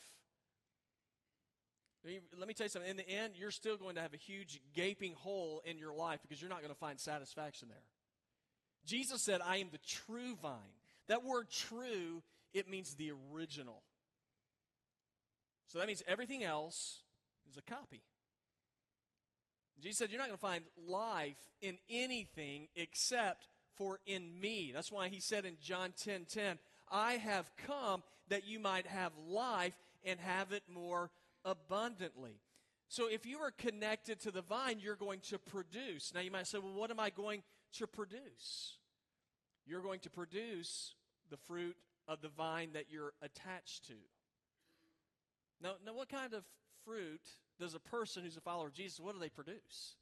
Let 2.38 2.48
me 2.48 2.54
tell 2.54 2.64
you 2.64 2.70
something. 2.70 2.90
In 2.90 2.96
the 2.96 3.08
end, 3.08 3.34
you're 3.36 3.50
still 3.50 3.76
going 3.76 3.94
to 3.96 4.00
have 4.00 4.14
a 4.14 4.16
huge 4.16 4.58
gaping 4.74 5.12
hole 5.12 5.62
in 5.66 5.78
your 5.78 5.92
life 5.94 6.20
because 6.22 6.40
you're 6.40 6.48
not 6.48 6.60
going 6.60 6.72
to 6.72 6.78
find 6.78 6.98
satisfaction 6.98 7.68
there. 7.68 7.84
Jesus 8.86 9.20
said, 9.20 9.40
I 9.44 9.58
am 9.58 9.68
the 9.70 9.78
true 9.86 10.34
vine. 10.40 10.54
That 11.08 11.24
word 11.24 11.50
true, 11.50 12.22
it 12.54 12.70
means 12.70 12.94
the 12.94 13.12
original. 13.34 13.82
So 15.68 15.78
that 15.78 15.86
means 15.86 16.02
everything 16.08 16.42
else 16.42 17.00
is 17.50 17.58
a 17.58 17.62
copy. 17.62 18.00
Jesus 19.80 19.98
said, 19.98 20.10
You're 20.10 20.18
not 20.18 20.28
going 20.28 20.38
to 20.38 20.40
find 20.40 20.64
life 20.88 21.36
in 21.60 21.78
anything 21.88 22.68
except 22.76 23.48
for 23.76 24.00
in 24.06 24.40
me. 24.40 24.72
That's 24.74 24.92
why 24.92 25.08
he 25.08 25.20
said 25.20 25.44
in 25.44 25.56
John 25.60 25.92
10 25.96 26.26
10, 26.26 26.58
I 26.90 27.14
have 27.14 27.50
come 27.66 28.02
that 28.28 28.46
you 28.46 28.58
might 28.58 28.86
have 28.86 29.12
life 29.28 29.74
and 30.04 30.18
have 30.20 30.52
it 30.52 30.62
more 30.72 31.10
abundantly. 31.44 32.40
So 32.88 33.06
if 33.06 33.24
you 33.24 33.38
are 33.38 33.52
connected 33.52 34.20
to 34.20 34.30
the 34.30 34.42
vine, 34.42 34.80
you're 34.80 34.96
going 34.96 35.20
to 35.30 35.38
produce. 35.38 36.12
Now 36.12 36.20
you 36.20 36.30
might 36.30 36.46
say, 36.46 36.58
well, 36.58 36.72
what 36.72 36.90
am 36.90 36.98
I 36.98 37.10
going 37.10 37.42
to 37.74 37.86
produce? 37.86 38.78
You're 39.64 39.82
going 39.82 40.00
to 40.00 40.10
produce 40.10 40.94
the 41.30 41.36
fruit 41.36 41.76
of 42.08 42.20
the 42.20 42.28
vine 42.28 42.70
that 42.72 42.86
you're 42.90 43.12
attached 43.22 43.86
to. 43.86 43.94
Now, 45.62 45.74
now 45.86 45.94
what 45.94 46.08
kind 46.08 46.34
of 46.34 46.42
fruit 46.84 47.20
does 47.60 47.74
a 47.74 47.80
person 47.80 48.24
who's 48.24 48.36
a 48.36 48.40
follower 48.40 48.68
of 48.68 48.74
Jesus, 48.74 48.98
what 48.98 49.14
do 49.14 49.20
they 49.20 49.28
produce? 49.28 49.94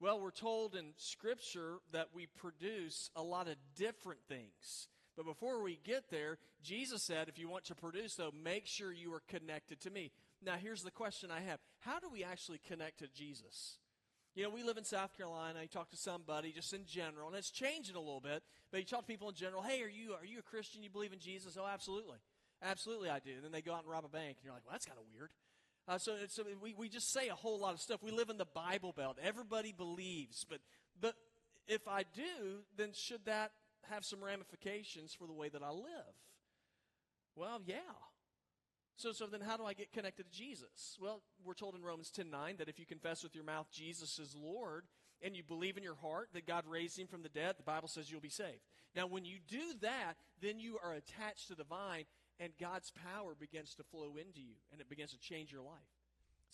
Well, 0.00 0.18
we're 0.18 0.30
told 0.30 0.74
in 0.74 0.92
Scripture 0.96 1.78
that 1.92 2.08
we 2.14 2.26
produce 2.26 3.10
a 3.14 3.22
lot 3.22 3.48
of 3.48 3.56
different 3.76 4.20
things. 4.28 4.88
But 5.14 5.26
before 5.26 5.62
we 5.62 5.78
get 5.84 6.10
there, 6.10 6.38
Jesus 6.62 7.02
said, 7.02 7.28
if 7.28 7.38
you 7.38 7.48
want 7.48 7.64
to 7.64 7.74
produce, 7.74 8.14
though, 8.14 8.32
make 8.42 8.66
sure 8.66 8.92
you 8.92 9.12
are 9.12 9.22
connected 9.28 9.80
to 9.82 9.90
me. 9.90 10.12
Now, 10.42 10.54
here's 10.54 10.82
the 10.82 10.90
question 10.90 11.30
I 11.30 11.40
have 11.40 11.58
How 11.80 11.98
do 11.98 12.08
we 12.10 12.24
actually 12.24 12.60
connect 12.66 13.00
to 13.00 13.08
Jesus? 13.08 13.76
You 14.34 14.44
know, 14.44 14.50
we 14.50 14.62
live 14.62 14.78
in 14.78 14.84
South 14.84 15.14
Carolina. 15.16 15.58
You 15.60 15.68
talk 15.68 15.90
to 15.90 15.96
somebody 15.96 16.52
just 16.52 16.72
in 16.72 16.86
general, 16.86 17.28
and 17.28 17.36
it's 17.36 17.50
changing 17.50 17.96
a 17.96 18.00
little 18.00 18.20
bit. 18.20 18.42
But 18.70 18.80
you 18.80 18.86
talk 18.86 19.00
to 19.00 19.06
people 19.06 19.28
in 19.28 19.34
general. 19.34 19.60
Hey, 19.60 19.82
are 19.82 19.88
you 19.88 20.12
are 20.12 20.24
you 20.24 20.38
a 20.38 20.42
Christian? 20.42 20.82
You 20.82 20.88
believe 20.88 21.12
in 21.12 21.18
Jesus? 21.18 21.58
Oh, 21.60 21.66
absolutely, 21.66 22.18
absolutely, 22.62 23.10
I 23.10 23.18
do. 23.18 23.32
And 23.34 23.44
then 23.44 23.52
they 23.52 23.60
go 23.60 23.74
out 23.74 23.82
and 23.82 23.90
rob 23.90 24.04
a 24.04 24.08
bank, 24.08 24.36
and 24.38 24.44
you're 24.44 24.54
like, 24.54 24.62
well, 24.64 24.72
that's 24.72 24.86
kind 24.86 24.98
of 24.98 25.04
weird. 25.12 25.30
Uh, 25.88 25.98
so, 25.98 26.14
so 26.28 26.44
we, 26.62 26.74
we 26.74 26.88
just 26.88 27.12
say 27.12 27.28
a 27.28 27.34
whole 27.34 27.58
lot 27.58 27.74
of 27.74 27.80
stuff. 27.80 28.02
We 28.02 28.10
live 28.10 28.30
in 28.30 28.38
the 28.38 28.46
Bible 28.46 28.92
Belt. 28.96 29.18
Everybody 29.22 29.72
believes, 29.72 30.44
but 30.48 30.60
but 31.00 31.14
if 31.66 31.86
I 31.88 32.04
do, 32.14 32.64
then 32.76 32.90
should 32.92 33.24
that 33.26 33.52
have 33.88 34.04
some 34.04 34.22
ramifications 34.22 35.14
for 35.14 35.26
the 35.26 35.32
way 35.32 35.48
that 35.48 35.62
I 35.62 35.70
live. 35.70 36.14
Well, 37.34 37.60
yeah. 37.64 37.76
So, 38.96 39.12
so 39.12 39.26
then 39.26 39.40
how 39.40 39.56
do 39.56 39.64
I 39.64 39.72
get 39.72 39.92
connected 39.92 40.30
to 40.30 40.38
Jesus? 40.38 40.98
Well, 41.00 41.22
we're 41.44 41.54
told 41.54 41.74
in 41.74 41.82
Romans 41.82 42.10
10 42.10 42.30
9 42.30 42.56
that 42.58 42.68
if 42.68 42.78
you 42.78 42.86
confess 42.86 43.22
with 43.22 43.34
your 43.34 43.44
mouth 43.44 43.66
Jesus 43.72 44.18
is 44.18 44.36
Lord 44.36 44.84
and 45.22 45.34
you 45.34 45.42
believe 45.42 45.76
in 45.76 45.82
your 45.82 45.94
heart 45.94 46.28
that 46.34 46.46
God 46.46 46.64
raised 46.68 46.98
him 46.98 47.06
from 47.06 47.22
the 47.22 47.28
dead, 47.28 47.54
the 47.56 47.62
Bible 47.62 47.88
says 47.88 48.10
you'll 48.10 48.20
be 48.20 48.28
saved. 48.28 48.60
Now, 48.94 49.06
when 49.06 49.24
you 49.24 49.38
do 49.48 49.74
that, 49.80 50.14
then 50.42 50.58
you 50.58 50.78
are 50.82 50.92
attached 50.92 51.48
to 51.48 51.54
the 51.54 51.64
vine 51.64 52.04
and 52.40 52.52
God's 52.58 52.90
power 52.90 53.36
begins 53.38 53.74
to 53.76 53.84
flow 53.84 54.16
into 54.16 54.40
you 54.40 54.56
and 54.72 54.80
it 54.80 54.88
begins 54.88 55.12
to 55.12 55.18
change 55.18 55.52
your 55.52 55.62
life. 55.62 55.94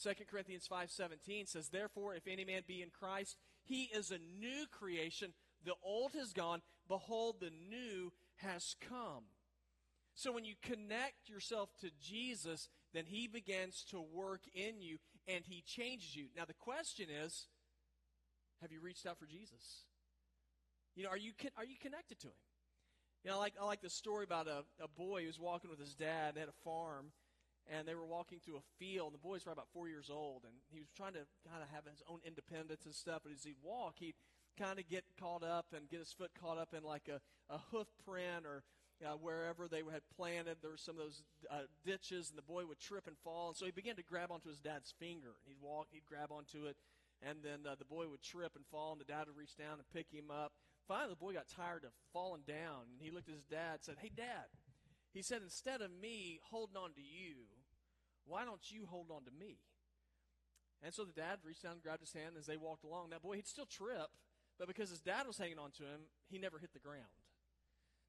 2 0.03 0.27
Corinthians 0.27 0.69
5:17 0.69 1.47
says, 1.47 1.71
"Therefore 1.71 2.15
if 2.15 2.27
any 2.27 2.45
man 2.45 2.65
be 2.67 2.83
in 2.83 2.91
Christ, 2.91 3.39
he 3.63 3.85
is 3.85 4.11
a 4.11 4.19
new 4.19 4.67
creation. 4.67 5.33
The 5.65 5.77
old 5.83 6.13
has 6.13 6.33
gone, 6.33 6.63
behold, 6.89 7.41
the 7.41 7.51
new 7.51 8.13
has 8.37 8.77
come. 8.81 9.25
So 10.15 10.33
when 10.33 10.45
you 10.45 10.55
connect 10.63 11.29
yourself 11.29 11.71
to 11.81 11.91
Jesus, 12.01 12.69
then 12.93 13.07
he 13.07 13.27
begins 13.27 13.85
to 13.91 14.01
work 14.01 14.43
in 14.55 14.81
you 14.81 14.99
and 15.27 15.45
he 15.45 15.63
changes 15.63 16.17
you. 16.17 16.29
Now 16.35 16.45
the 16.45 16.55
question 16.55 17.11
is, 17.11 17.49
have 18.63 18.73
you 18.73 18.81
reached 18.81 19.07
out 19.07 19.19
for 19.19 19.27
Jesus? 19.27 19.85
You 20.95 21.05
know, 21.05 21.11
are 21.11 21.19
you 21.19 21.33
are 21.57 21.65
you 21.65 21.77
connected 21.79 22.19
to 22.21 22.29
him? 22.29 22.35
You 23.27 23.33
know, 23.33 23.39
I 23.39 23.41
like 23.41 23.55
I 23.61 23.67
like 23.67 23.83
the 23.83 23.91
story 23.91 24.23
about 24.23 24.47
a, 24.47 24.63
a 24.79 24.87
boy 24.87 25.23
who 25.23 25.27
was 25.27 25.41
walking 25.41 25.69
with 25.69 25.81
his 25.81 25.97
dad. 25.97 26.37
They 26.37 26.41
had 26.47 26.49
a 26.49 26.63
farm, 26.63 27.11
and 27.67 27.83
they 27.83 27.97
were 27.97 28.07
walking 28.07 28.39
through 28.39 28.55
a 28.55 28.67
field. 28.79 29.11
And 29.11 29.15
The 29.19 29.27
boy's 29.27 29.43
probably 29.43 29.59
about 29.59 29.75
four 29.75 29.89
years 29.89 30.11
old, 30.15 30.45
and 30.45 30.55
he 30.71 30.79
was 30.79 30.87
trying 30.97 31.15
to 31.15 31.27
kind 31.43 31.59
of 31.61 31.69
have 31.75 31.91
his 31.91 32.05
own 32.09 32.21
independence 32.25 32.87
and 32.87 32.95
stuff. 32.95 33.23
But 33.25 33.33
as 33.33 33.43
he 33.43 33.55
walked, 33.61 33.99
he'd 33.99 34.15
kind 34.57 34.79
of 34.79 34.87
get 34.87 35.03
caught 35.19 35.43
up 35.43 35.67
and 35.75 35.91
get 35.91 35.99
his 35.99 36.13
foot 36.13 36.31
caught 36.41 36.57
up 36.57 36.73
in 36.73 36.85
like 36.85 37.11
a, 37.11 37.19
a 37.53 37.59
hoof 37.73 37.89
print 38.07 38.47
or 38.47 38.63
uh, 39.05 39.19
wherever 39.19 39.67
they 39.67 39.83
had 39.91 40.07
planted. 40.15 40.59
There 40.63 40.71
were 40.71 40.77
some 40.77 40.95
of 40.95 41.03
those 41.03 41.25
uh, 41.51 41.67
ditches, 41.85 42.31
and 42.31 42.39
the 42.39 42.47
boy 42.47 42.65
would 42.65 42.79
trip 42.79 43.09
and 43.09 43.19
fall. 43.25 43.49
And 43.49 43.57
so 43.57 43.65
he 43.65 43.73
began 43.73 43.97
to 43.97 44.05
grab 44.07 44.31
onto 44.31 44.51
his 44.51 44.61
dad's 44.61 44.95
finger. 45.01 45.35
And 45.43 45.51
He'd 45.51 45.59
walk, 45.61 45.89
he'd 45.91 46.07
grab 46.07 46.31
onto 46.31 46.67
it, 46.67 46.77
and 47.27 47.39
then 47.43 47.67
uh, 47.67 47.75
the 47.75 47.91
boy 47.91 48.07
would 48.07 48.23
trip 48.23 48.53
and 48.55 48.65
fall, 48.71 48.93
and 48.93 49.01
the 49.01 49.05
dad 49.05 49.27
would 49.27 49.37
reach 49.37 49.57
down 49.59 49.83
and 49.83 49.89
pick 49.91 50.15
him 50.15 50.31
up. 50.31 50.53
Finally, 50.87 51.11
the 51.11 51.17
boy 51.17 51.33
got 51.33 51.49
tired 51.49 51.85
of 51.85 51.91
falling 52.13 52.43
down, 52.47 52.87
and 52.93 53.01
he 53.01 53.11
looked 53.11 53.29
at 53.29 53.35
his 53.35 53.45
dad 53.45 53.81
and 53.81 53.83
said, 53.83 53.97
Hey, 54.01 54.11
dad, 54.15 54.47
he 55.13 55.23
said, 55.23 55.41
instead 55.43 55.81
of 55.81 55.91
me 55.91 56.41
holding 56.51 56.77
on 56.77 56.93
to 56.93 57.01
you, 57.01 57.49
why 58.27 58.45
don't 58.45 58.71
you 58.71 58.87
hold 58.87 59.11
on 59.11 59.25
to 59.25 59.31
me? 59.31 59.59
And 60.83 60.93
so 60.93 61.05
the 61.05 61.13
dad 61.13 61.39
reached 61.45 61.63
down 61.63 61.73
and 61.73 61.83
grabbed 61.83 62.03
his 62.03 62.13
hand 62.13 62.37
as 62.39 62.47
they 62.47 62.57
walked 62.57 62.85
along. 62.85 63.11
That 63.11 63.23
boy, 63.23 63.37
he'd 63.37 63.47
still 63.47 63.67
trip, 63.67 64.09
but 64.59 64.69
because 64.69 64.91
his 64.91 65.01
dad 65.01 65.27
was 65.27 65.39
hanging 65.39 65.59
on 65.59 65.71
to 65.73 65.85
him, 65.85 66.01
he 66.29 66.39
never 66.39 66.59
hit 66.59 66.73
the 66.73 66.79
ground. 66.79 67.09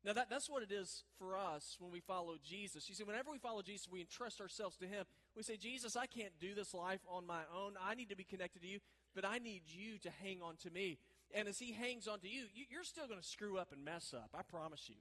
Now, 0.04 0.14
that, 0.14 0.30
that's 0.30 0.50
what 0.50 0.64
it 0.64 0.72
is 0.72 1.04
for 1.18 1.36
us 1.36 1.76
when 1.80 1.92
we 1.92 2.00
follow 2.00 2.36
Jesus. 2.44 2.88
You 2.88 2.96
see, 2.96 3.04
whenever 3.04 3.32
we 3.32 3.40
follow 3.40 3.62
Jesus, 3.62 3.90
we 3.92 4.00
entrust 4.00 4.40
ourselves 4.40 4.78
to 4.78 4.88
Him. 4.88 5.06
We 5.36 5.44
say, 5.44 5.58
Jesus, 5.58 5.96
I 5.96 6.06
can't 6.06 6.32
do 6.40 6.54
this 6.54 6.74
life 6.74 7.02
on 7.10 7.26
my 7.26 7.42
own. 7.54 7.74
I 7.84 7.96
need 7.96 8.10
to 8.10 8.16
be 8.16 8.24
connected 8.24 8.62
to 8.62 8.68
you, 8.68 8.80
but 9.16 9.26
I 9.26 9.40
need 9.40 9.64
you 9.66 9.98
to 10.00 10.10
hang 10.24 10.42
on 10.42 10.56
to 10.64 10.70
me. 10.70 11.00
And 11.34 11.48
as 11.48 11.60
He 11.60 11.74
hangs 11.74 12.08
on 12.08 12.20
to 12.20 12.28
you, 12.28 12.44
you 12.54 12.66
you're 12.70 12.84
still 12.84 13.08
going 13.08 13.20
to 13.20 13.28
screw 13.28 13.58
up 13.58 13.72
and 13.72 13.84
mess 13.84 14.14
up. 14.16 14.30
I 14.38 14.42
promise 14.44 14.88
you. 14.88 14.96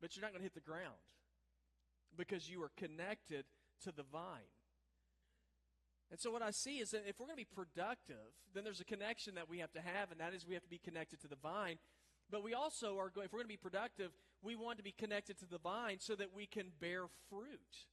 But 0.00 0.16
you're 0.16 0.22
not 0.22 0.30
going 0.30 0.40
to 0.40 0.44
hit 0.44 0.54
the 0.54 0.60
ground 0.60 0.94
because 2.16 2.48
you 2.50 2.62
are 2.62 2.70
connected 2.76 3.44
to 3.84 3.92
the 3.92 4.02
vine. 4.02 4.52
And 6.10 6.18
so, 6.18 6.30
what 6.30 6.42
I 6.42 6.50
see 6.50 6.78
is 6.78 6.90
that 6.92 7.04
if 7.06 7.18
we're 7.18 7.26
going 7.26 7.36
to 7.36 7.44
be 7.44 7.54
productive, 7.54 8.32
then 8.54 8.64
there's 8.64 8.80
a 8.80 8.84
connection 8.84 9.34
that 9.34 9.48
we 9.48 9.58
have 9.58 9.72
to 9.72 9.80
have, 9.80 10.10
and 10.10 10.20
that 10.20 10.32
is 10.32 10.46
we 10.46 10.54
have 10.54 10.62
to 10.62 10.70
be 10.70 10.78
connected 10.78 11.20
to 11.20 11.28
the 11.28 11.36
vine. 11.36 11.76
But 12.30 12.42
we 12.42 12.54
also 12.54 12.98
are 12.98 13.10
going, 13.10 13.26
if 13.26 13.32
we're 13.32 13.40
going 13.40 13.48
to 13.48 13.52
be 13.52 13.56
productive, 13.56 14.10
we 14.42 14.56
want 14.56 14.78
to 14.78 14.84
be 14.84 14.92
connected 14.92 15.38
to 15.38 15.46
the 15.46 15.58
vine 15.58 15.96
so 16.00 16.14
that 16.14 16.34
we 16.34 16.46
can 16.46 16.66
bear 16.80 17.04
fruit. 17.28 17.86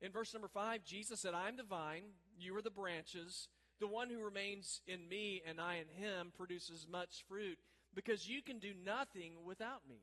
In 0.00 0.12
verse 0.12 0.34
number 0.34 0.48
five, 0.48 0.84
Jesus 0.84 1.20
said, 1.20 1.34
I 1.34 1.48
am 1.48 1.56
the 1.56 1.62
vine, 1.62 2.02
you 2.38 2.56
are 2.56 2.62
the 2.62 2.70
branches. 2.70 3.48
The 3.84 3.88
one 3.88 4.08
who 4.08 4.24
remains 4.24 4.80
in 4.86 5.06
me 5.10 5.42
and 5.46 5.60
I 5.60 5.74
in 5.74 6.02
him 6.02 6.32
produces 6.34 6.86
much 6.90 7.22
fruit, 7.28 7.58
because 7.94 8.26
you 8.26 8.40
can 8.40 8.58
do 8.58 8.72
nothing 8.82 9.32
without 9.44 9.82
me. 9.86 10.00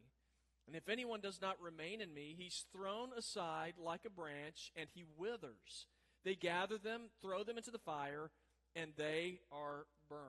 And 0.68 0.76
if 0.76 0.88
anyone 0.88 1.20
does 1.20 1.42
not 1.42 1.60
remain 1.60 2.00
in 2.00 2.14
me, 2.14 2.36
he's 2.38 2.66
thrown 2.72 3.10
aside 3.18 3.74
like 3.84 4.02
a 4.06 4.12
branch 4.12 4.72
and 4.76 4.88
he 4.94 5.04
withers. 5.18 5.88
They 6.24 6.36
gather 6.36 6.78
them, 6.78 7.10
throw 7.24 7.44
them 7.44 7.58
into 7.58 7.72
the 7.72 7.80
fire, 7.80 8.30
and 8.76 8.92
they 8.98 9.40
are 9.52 9.88
burned. 10.08 10.22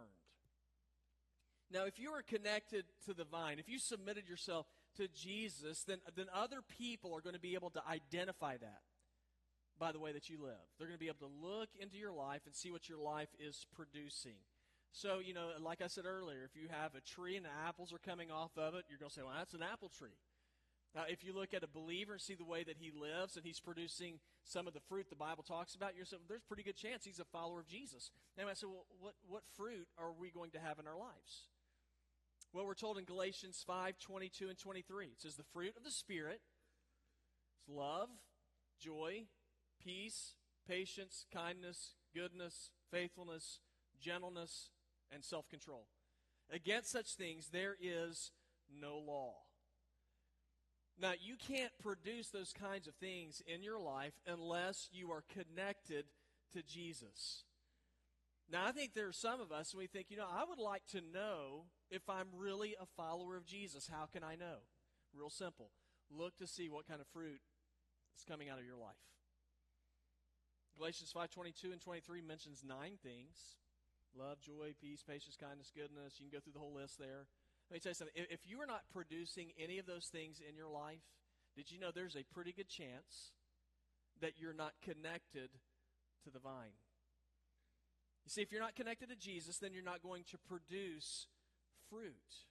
Now, 1.71 1.85
if 1.85 1.99
you 1.99 2.09
are 2.13 2.23
connected 2.23 2.87
to 3.05 3.13
the 3.13 3.25
vine, 3.25 3.59
if 3.59 3.69
you 3.69 3.79
submitted 3.79 4.31
yourself 4.31 4.65
to 4.97 5.09
Jesus, 5.09 5.85
then, 5.85 5.99
then 6.17 6.29
other 6.35 6.63
people 6.63 7.15
are 7.15 7.21
going 7.21 7.35
to 7.35 7.39
be 7.39 7.53
able 7.53 7.69
to 7.69 7.83
identify 7.87 8.57
that 8.57 8.81
by 9.83 9.91
the 9.91 9.99
way 9.99 10.13
that 10.13 10.31
you 10.31 10.39
live. 10.41 10.63
They're 10.79 10.87
going 10.87 10.97
to 10.97 11.03
be 11.03 11.11
able 11.11 11.27
to 11.27 11.35
look 11.43 11.69
into 11.75 11.97
your 11.97 12.13
life 12.13 12.43
and 12.47 12.55
see 12.55 12.71
what 12.71 12.89
your 12.89 12.99
life 12.99 13.35
is 13.43 13.67
producing. 13.75 14.39
So, 14.93 15.19
you 15.19 15.35
know, 15.35 15.51
like 15.59 15.83
I 15.83 15.89
said 15.89 16.05
earlier, 16.07 16.47
if 16.47 16.55
you 16.55 16.69
have 16.71 16.95
a 16.95 17.01
tree 17.01 17.35
and 17.35 17.45
the 17.45 17.51
apples 17.67 17.93
are 17.93 17.99
coming 17.99 18.31
off 18.31 18.53
of 18.57 18.77
it, 18.77 18.85
you're 18.89 19.01
going 19.01 19.11
to 19.11 19.15
say, 19.15 19.23
well, 19.23 19.35
that's 19.37 19.55
an 19.55 19.63
apple 19.67 19.91
tree. 19.91 20.15
Now, 20.95 21.03
if 21.09 21.25
you 21.25 21.35
look 21.35 21.53
at 21.53 21.65
a 21.65 21.67
believer 21.67 22.13
and 22.13 22.23
see 22.23 22.37
the 22.37 22.45
way 22.45 22.63
that 22.63 22.77
he 22.79 22.93
lives 22.95 23.35
and 23.35 23.45
he's 23.45 23.59
producing 23.59 24.21
some 24.45 24.69
of 24.69 24.73
the 24.73 24.87
fruit 24.87 25.11
the 25.11 25.17
Bible 25.17 25.43
talks 25.43 25.75
about, 25.75 25.97
you're 25.97 26.07
saying, 26.07 26.23
there's 26.29 26.43
a 26.45 26.47
pretty 26.47 26.63
good 26.63 26.77
chance 26.77 27.03
he's 27.05 27.19
a 27.19 27.25
follower 27.25 27.59
of 27.59 27.67
Jesus. 27.67 28.13
And 28.39 28.49
I 28.49 28.55
say, 28.55 28.69
well, 28.69 28.87
what, 29.01 29.15
what 29.27 29.43
fruit 29.57 29.89
are 29.99 30.13
we 30.13 30.31
going 30.31 30.53
to 30.53 30.61
have 30.61 30.79
in 30.79 30.87
our 30.87 30.97
lives? 30.97 31.51
Well, 32.53 32.67
we're 32.67 32.75
told 32.75 32.99
in 32.99 33.05
Galatians 33.05 33.65
5 33.67 33.99
22 33.99 34.49
and 34.49 34.59
23. 34.59 35.07
It 35.07 35.13
says, 35.19 35.35
The 35.35 35.51
fruit 35.53 35.75
of 35.77 35.83
the 35.83 35.91
Spirit 35.91 36.39
is 37.59 37.75
love, 37.75 38.11
joy, 38.79 39.25
peace, 39.85 40.35
patience, 40.69 41.27
kindness, 41.33 41.95
goodness, 42.15 42.71
faithfulness, 42.91 43.61
gentleness, 44.01 44.71
and 45.13 45.25
self 45.25 45.49
control. 45.49 45.87
Against 46.51 46.91
such 46.91 47.15
things, 47.15 47.49
there 47.49 47.77
is 47.81 48.33
no 48.81 48.99
law. 48.99 49.35
Now, 51.01 51.13
you 51.19 51.37
can't 51.37 51.73
produce 51.83 52.29
those 52.29 52.53
kinds 52.53 52.87
of 52.87 52.95
things 52.95 53.43
in 53.47 53.63
your 53.63 53.79
life 53.79 54.13
unless 54.27 54.89
you 54.93 55.11
are 55.11 55.25
connected 55.33 56.05
to 56.53 56.63
Jesus. 56.63 57.45
Now, 58.51 58.67
I 58.67 58.73
think 58.73 58.93
there 58.93 59.09
are 59.09 59.13
some 59.13 59.41
of 59.41 59.51
us, 59.51 59.73
and 59.73 59.79
we 59.81 59.87
think, 59.87 60.07
you 60.11 60.19
know, 60.19 60.29
I 60.31 60.45
would 60.47 60.59
like 60.59 60.87
to 60.93 61.01
know 61.01 61.65
if 61.91 62.03
I'm 62.09 62.29
really 62.37 62.77
a 62.79 62.87
follower 62.97 63.37
of 63.37 63.47
Jesus. 63.47 63.89
How 63.91 64.07
can 64.13 64.23
I 64.23 64.35
know? 64.35 64.59
Real 65.15 65.31
simple. 65.31 65.71
Look 66.11 66.37
to 66.37 66.47
see 66.47 66.69
what 66.69 66.87
kind 66.87 67.01
of 67.01 67.07
fruit 67.09 67.41
is 68.17 68.25
coming 68.29 68.51
out 68.51 68.59
of 68.59 68.67
your 68.67 68.77
life. 68.77 68.97
Galatians 70.77 71.13
5:22 71.13 71.73
and 71.73 71.81
23 71.81 72.21
mentions 72.21 72.65
nine 72.65 72.99
things: 73.03 73.57
love, 74.15 74.41
joy, 74.41 74.75
peace, 74.81 75.03
patience, 75.03 75.37
kindness, 75.37 75.71
goodness. 75.75 76.19
You 76.19 76.29
can 76.29 76.39
go 76.39 76.41
through 76.41 76.55
the 76.55 76.59
whole 76.59 76.75
list 76.75 76.99
there. 76.99 77.27
Let 77.71 77.75
me 77.75 77.81
tell 77.81 77.91
you 77.91 77.95
something. 77.95 78.27
If 78.31 78.47
you 78.47 78.61
are 78.61 78.67
not 78.67 78.83
producing 78.93 79.53
any 79.59 79.79
of 79.79 79.87
those 79.87 80.07
things 80.07 80.41
in 80.41 80.57
your 80.57 80.69
life, 80.69 81.03
did 81.57 81.71
you 81.71 81.79
know 81.79 81.91
there's 81.91 82.17
a 82.17 82.25
pretty 82.25 82.53
good 82.53 82.69
chance 82.69 83.33
that 84.21 84.39
you're 84.39 84.53
not 84.53 84.73
connected 84.83 85.51
to 86.25 86.31
the 86.31 86.39
vine? 86.39 86.77
You 88.25 88.31
see, 88.31 88.43
if 88.43 88.53
you're 88.53 88.61
not 88.61 88.77
connected 88.77 89.09
to 89.09 89.17
Jesus, 89.17 89.59
then 89.59 89.73
you're 89.73 89.83
not 89.83 90.03
going 90.03 90.25
to 90.31 90.39
produce 90.39 91.27
fruit. 91.89 92.47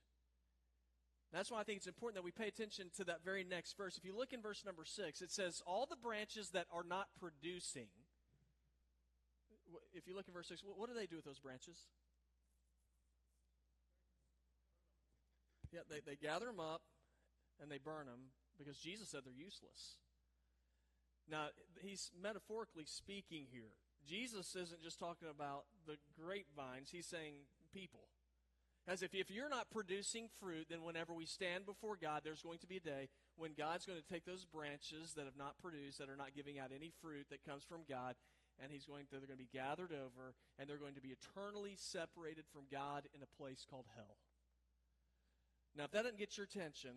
That's 1.32 1.50
why 1.50 1.62
I 1.62 1.64
think 1.64 1.78
it's 1.78 1.88
important 1.88 2.16
that 2.16 2.26
we 2.26 2.32
pay 2.32 2.48
attention 2.48 2.92
to 2.98 3.06
that 3.06 3.24
very 3.24 3.44
next 3.44 3.78
verse. 3.78 3.98
If 3.98 4.04
you 4.04 4.16
look 4.16 4.34
in 4.34 4.42
verse 4.42 4.64
number 4.66 4.84
six, 4.84 5.22
it 5.22 5.32
says, 5.32 5.62
All 5.66 5.88
the 5.90 5.96
branches 5.96 6.50
that 6.50 6.66
are 6.74 6.84
not 6.84 7.08
producing. 7.18 7.88
If 9.94 10.08
you 10.08 10.16
look 10.16 10.28
in 10.28 10.34
verse 10.34 10.48
6, 10.48 10.62
what 10.64 10.90
do 10.90 10.96
they 10.96 11.06
do 11.06 11.16
with 11.18 11.26
those 11.26 11.40
branches? 11.40 11.78
Yeah, 15.72 15.82
they, 15.90 16.00
they 16.06 16.16
gather 16.16 16.46
them 16.46 16.60
up 16.60 16.82
and 17.62 17.72
they 17.72 17.78
burn 17.78 18.08
them 18.08 18.32
because 18.58 18.78
Jesus 18.78 19.10
said 19.10 19.22
they're 19.24 19.34
useless. 19.34 19.98
Now, 21.30 21.48
he's 21.82 22.12
metaphorically 22.22 22.86
speaking 22.86 23.48
here. 23.52 23.72
Jesus 24.08 24.56
isn't 24.56 24.82
just 24.82 25.00
talking 25.00 25.28
about 25.30 25.66
the 25.86 25.98
grapevines, 26.20 26.90
he's 26.92 27.06
saying 27.06 27.46
people. 27.74 28.08
As 28.88 29.04
if 29.04 29.14
if 29.14 29.30
you're 29.30 29.50
not 29.50 29.70
producing 29.70 30.28
fruit, 30.40 30.66
then 30.70 30.82
whenever 30.82 31.14
we 31.14 31.26
stand 31.26 31.68
before 31.68 31.96
God, 32.02 32.22
there's 32.24 32.42
going 32.42 32.58
to 32.60 32.68
be 32.68 32.78
a 32.78 32.82
day 32.82 33.10
when 33.38 33.54
God's 33.54 33.86
going 33.86 34.02
to 34.02 34.14
take 34.14 34.26
those 34.26 34.44
branches 34.44 35.14
that 35.14 35.26
have 35.26 35.38
not 35.38 35.62
produced, 35.62 36.00
that 36.00 36.10
are 36.10 36.18
not 36.18 36.34
giving 36.36 36.58
out 36.58 36.72
any 36.76 36.92
fruit 37.00 37.28
that 37.30 37.46
comes 37.46 37.64
from 37.64 37.82
God, 37.88 38.16
and 38.62 38.72
he's 38.72 38.86
going 38.86 39.06
to, 39.06 39.18
they're 39.18 39.28
going 39.28 39.40
to 39.40 39.44
be 39.44 39.50
gathered 39.52 39.92
over, 39.92 40.36
and 40.58 40.70
they're 40.70 40.78
going 40.78 40.96
to 40.96 41.02
be 41.02 41.14
eternally 41.14 41.76
separated 41.76 42.46
from 42.54 42.64
God 42.72 43.08
in 43.16 43.22
a 43.22 43.36
place 43.42 43.66
called 43.70 43.86
hell. 43.96 44.18
Now, 45.76 45.86
if 45.86 45.92
that 45.92 46.04
doesn't 46.04 46.20
get 46.20 46.38
your 46.38 46.46
attention, 46.46 46.92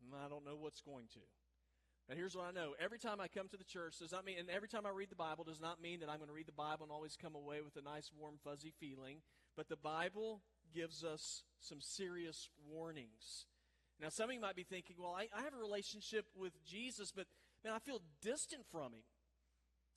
mm, 0.00 0.14
I 0.14 0.28
don't 0.28 0.44
know 0.44 0.56
what's 0.56 0.80
going 0.80 1.06
to. 1.14 1.20
And 2.08 2.18
here's 2.18 2.34
what 2.34 2.46
I 2.46 2.50
know. 2.50 2.74
Every 2.82 2.98
time 2.98 3.20
I 3.20 3.28
come 3.28 3.48
to 3.48 3.56
the 3.56 3.64
church 3.64 3.98
does 3.98 4.12
not 4.12 4.24
mean, 4.24 4.38
and 4.38 4.50
every 4.50 4.68
time 4.68 4.86
I 4.86 4.90
read 4.90 5.10
the 5.10 5.16
Bible 5.16 5.44
does 5.44 5.60
not 5.60 5.80
mean 5.80 6.00
that 6.00 6.08
I'm 6.08 6.18
going 6.18 6.28
to 6.28 6.34
read 6.34 6.48
the 6.48 6.52
Bible 6.52 6.82
and 6.82 6.90
always 6.90 7.16
come 7.16 7.36
away 7.36 7.60
with 7.62 7.76
a 7.76 7.82
nice, 7.82 8.10
warm, 8.18 8.34
fuzzy 8.42 8.72
feeling. 8.80 9.18
But 9.56 9.68
the 9.68 9.76
Bible 9.76 10.42
gives 10.74 11.04
us 11.04 11.44
some 11.60 11.80
serious 11.80 12.48
warnings. 12.68 13.46
Now, 14.00 14.08
some 14.08 14.30
of 14.30 14.34
you 14.34 14.40
might 14.40 14.56
be 14.56 14.64
thinking, 14.64 14.96
well, 14.98 15.14
I, 15.14 15.28
I 15.36 15.42
have 15.42 15.54
a 15.54 15.60
relationship 15.60 16.24
with 16.34 16.52
Jesus, 16.64 17.12
but 17.14 17.26
man, 17.64 17.74
I 17.74 17.78
feel 17.78 18.00
distant 18.22 18.62
from 18.72 18.92
him. 18.92 19.02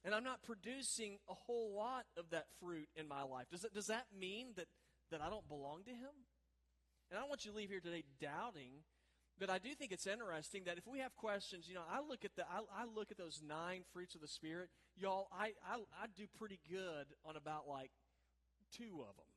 And 0.05 0.13
I'm 0.13 0.23
not 0.23 0.43
producing 0.43 1.17
a 1.29 1.33
whole 1.33 1.73
lot 1.75 2.05
of 2.17 2.29
that 2.31 2.45
fruit 2.59 2.89
in 2.95 3.07
my 3.07 3.23
life. 3.23 3.45
Does, 3.49 3.63
it, 3.63 3.73
does 3.73 3.87
that 3.87 4.07
mean 4.17 4.47
that, 4.57 4.67
that 5.11 5.21
I 5.21 5.29
don't 5.29 5.47
belong 5.47 5.83
to 5.85 5.91
him? 5.91 6.11
And 7.09 7.17
I 7.17 7.21
don't 7.21 7.29
want 7.29 7.45
you 7.45 7.51
to 7.51 7.57
leave 7.57 7.69
here 7.69 7.79
today 7.79 8.03
doubting, 8.19 8.83
but 9.39 9.49
I 9.49 9.59
do 9.59 9.73
think 9.75 9.91
it's 9.91 10.07
interesting 10.07 10.63
that 10.65 10.77
if 10.77 10.87
we 10.87 10.99
have 10.99 11.15
questions, 11.15 11.67
you 11.67 11.75
know, 11.75 11.83
I 11.89 11.99
look 12.07 12.25
at 12.25 12.35
the 12.35 12.43
I, 12.43 12.59
I 12.75 12.85
look 12.85 13.11
at 13.11 13.17
those 13.17 13.41
nine 13.45 13.83
fruits 13.93 14.15
of 14.15 14.21
the 14.21 14.27
Spirit, 14.27 14.69
y'all. 14.95 15.27
I, 15.31 15.53
I 15.67 15.77
I 16.01 16.05
do 16.15 16.25
pretty 16.37 16.59
good 16.69 17.07
on 17.25 17.35
about 17.35 17.67
like 17.67 17.91
two 18.75 19.01
of 19.01 19.15
them. 19.15 19.31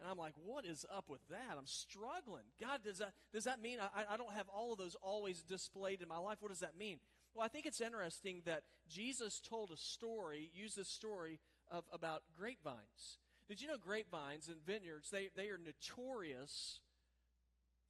And 0.00 0.08
I'm 0.08 0.16
like, 0.16 0.34
what 0.44 0.64
is 0.64 0.86
up 0.94 1.06
with 1.08 1.26
that? 1.28 1.56
I'm 1.58 1.66
struggling. 1.66 2.44
God, 2.60 2.80
does 2.84 2.98
that, 2.98 3.12
does 3.32 3.44
that 3.44 3.60
mean 3.60 3.78
I, 3.80 4.14
I 4.14 4.16
don't 4.16 4.32
have 4.32 4.48
all 4.48 4.72
of 4.72 4.78
those 4.78 4.94
always 5.02 5.42
displayed 5.42 6.02
in 6.02 6.08
my 6.08 6.18
life? 6.18 6.38
What 6.40 6.50
does 6.50 6.60
that 6.60 6.78
mean? 6.78 6.98
Well, 7.38 7.44
I 7.44 7.48
think 7.50 7.66
it's 7.66 7.80
interesting 7.80 8.42
that 8.46 8.64
Jesus 8.88 9.40
told 9.40 9.70
a 9.70 9.76
story, 9.76 10.50
used 10.52 10.76
this 10.76 10.88
story 10.88 11.38
of, 11.70 11.84
about 11.92 12.22
grapevines. 12.36 13.20
Did 13.48 13.62
you 13.62 13.68
know 13.68 13.76
grapevines 13.78 14.48
and 14.48 14.56
vineyards, 14.66 15.10
they, 15.10 15.28
they 15.36 15.46
are 15.46 15.60
notorious 15.64 16.80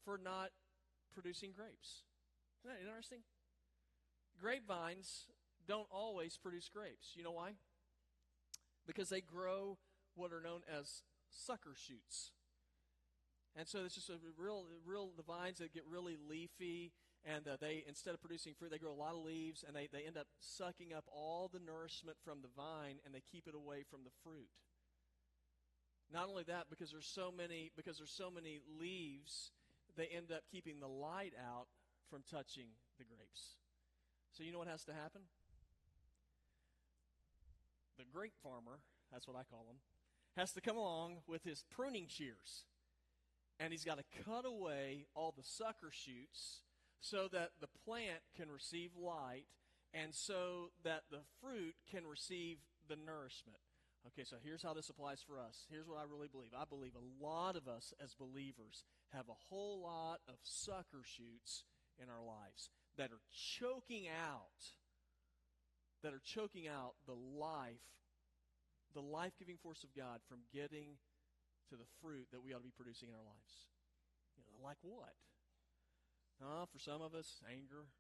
for 0.05 0.21
not 0.23 0.51
producing 1.15 1.53
grapes. 1.57 2.03
Isn't 2.63 2.77
that 2.77 2.87
interesting? 2.87 3.21
Grapevines 4.39 5.25
don't 5.67 5.89
always 5.91 6.37
produce 6.37 6.69
grapes. 6.69 7.15
You 7.15 7.25
know 7.25 7.33
why? 7.33 7.53
Because 8.87 9.09
they 9.09 9.23
grow 9.23 9.79
what 10.15 10.31
are 10.31 10.43
known 10.43 10.61
as 10.71 11.01
sucker 11.31 11.73
shoots. 11.75 12.33
And 13.57 13.67
so 13.67 13.79
it's 13.87 13.95
just 13.95 14.11
a 14.11 14.19
real, 14.37 14.67
real 14.85 15.09
the 15.17 15.23
vines 15.23 15.57
that 15.61 15.73
get 15.73 15.85
really 15.91 16.17
leafy, 16.29 16.93
and 17.25 17.47
uh, 17.47 17.57
they 17.61 17.85
instead 17.87 18.15
of 18.15 18.21
producing 18.21 18.55
fruit, 18.55 18.71
they 18.71 18.79
grow 18.79 18.93
a 18.93 18.95
lot 18.95 19.15
of 19.15 19.25
leaves, 19.25 19.65
and 19.67 19.75
they, 19.75 19.89
they 19.93 20.07
end 20.07 20.17
up 20.17 20.27
sucking 20.41 20.93
up 20.93 21.05
all 21.13 21.51
the 21.53 21.61
nourishment 21.61 22.17
from 22.25 22.43
the 22.43 22.49
vine, 22.57 22.97
and 23.05 23.15
they 23.15 23.23
keep 23.33 23.47
it 23.47 23.55
away 23.55 23.85
from 23.89 24.01
the 24.05 24.11
fruit. 24.23 24.49
Not 26.13 26.29
only 26.29 26.45
that, 26.45 26.67
because 26.71 26.91
there's 26.91 27.07
so 27.07 27.33
many 27.35 27.71
because 27.77 27.99
there's 27.99 28.15
so 28.15 28.31
many 28.31 28.61
leaves 28.81 29.51
they 29.97 30.07
end 30.07 30.31
up 30.31 30.43
keeping 30.51 30.81
the 30.81 30.89
light 30.89 31.33
out 31.37 31.67
from 32.09 32.23
touching 32.31 32.69
the 32.99 33.05
grapes. 33.05 33.57
So, 34.33 34.45
you 34.45 34.53
know 34.53 34.59
what 34.59 34.69
has 34.69 34.85
to 34.85 34.93
happen? 34.93 35.23
The 37.99 38.05
grape 38.13 38.35
farmer 38.43 38.79
that's 39.13 39.27
what 39.27 39.37
I 39.37 39.43
call 39.43 39.67
him, 39.69 39.77
has 40.37 40.53
to 40.53 40.61
come 40.61 40.77
along 40.77 41.19
with 41.27 41.45
his 41.45 41.65
pruning 41.71 42.07
shears. 42.09 42.65
And 43.61 43.73
he's 43.73 43.85
got 43.85 43.99
to 43.99 44.05
cut 44.25 44.45
away 44.47 45.07
all 45.15 45.35
the 45.37 45.43
sucker 45.43 45.91
shoots 45.91 46.61
so 47.01 47.29
that 47.33 47.51
the 47.61 47.69
plant 47.85 48.21
can 48.37 48.51
receive 48.51 48.91
light 48.97 49.47
and 49.95 50.15
so 50.15 50.71
that 50.85 51.05
the 51.11 51.21
fruit 51.41 51.75
can 51.91 52.07
receive 52.07 52.59
the 52.89 52.97
nourishment. 52.97 53.59
Okay, 54.07 54.25
so 54.25 54.37
here's 54.43 54.63
how 54.63 54.75
this 54.75 54.89
applies 54.89 55.23
for 55.23 55.39
us. 55.39 55.67
Here's 55.71 55.89
what 55.89 55.99
I 55.99 56.05
really 56.11 56.29
believe. 56.29 56.51
I 56.57 56.65
believe 56.69 56.95
a 56.95 57.25
lot 57.25 57.57
of 57.57 57.69
us 57.69 57.93
as 58.03 58.15
believers 58.15 58.85
have 59.13 59.29
a 59.29 59.41
whole 59.49 59.83
lot 59.83 60.21
of 60.29 60.37
sucker 60.43 61.03
shoots 61.03 61.65
in 62.01 62.09
our 62.09 62.25
lives 62.25 62.71
that 62.97 63.11
are 63.11 63.23
choking 63.33 64.07
out 64.09 64.75
that 66.03 66.15
are 66.15 66.23
choking 66.23 66.69
out 66.69 66.95
the 67.07 67.15
life 67.15 67.83
the 68.95 69.03
life-giving 69.03 69.59
force 69.59 69.85
of 69.85 69.95
God 69.95 70.21
from 70.29 70.39
getting 70.53 70.97
to 71.69 71.77
the 71.77 71.89
fruit 72.01 72.29
that 72.33 72.43
we 72.43 72.55
ought 72.55 72.65
to 72.65 72.71
be 72.71 72.73
producing 72.75 73.11
in 73.11 73.15
our 73.15 73.27
lives. 73.27 73.69
You 74.37 74.45
know, 74.49 74.65
like 74.65 74.79
what? 74.81 75.13
Uh, 76.39 76.67
for 76.71 76.79
some 76.79 77.03
of 77.03 77.15
us, 77.15 77.43
anger. 77.51 77.91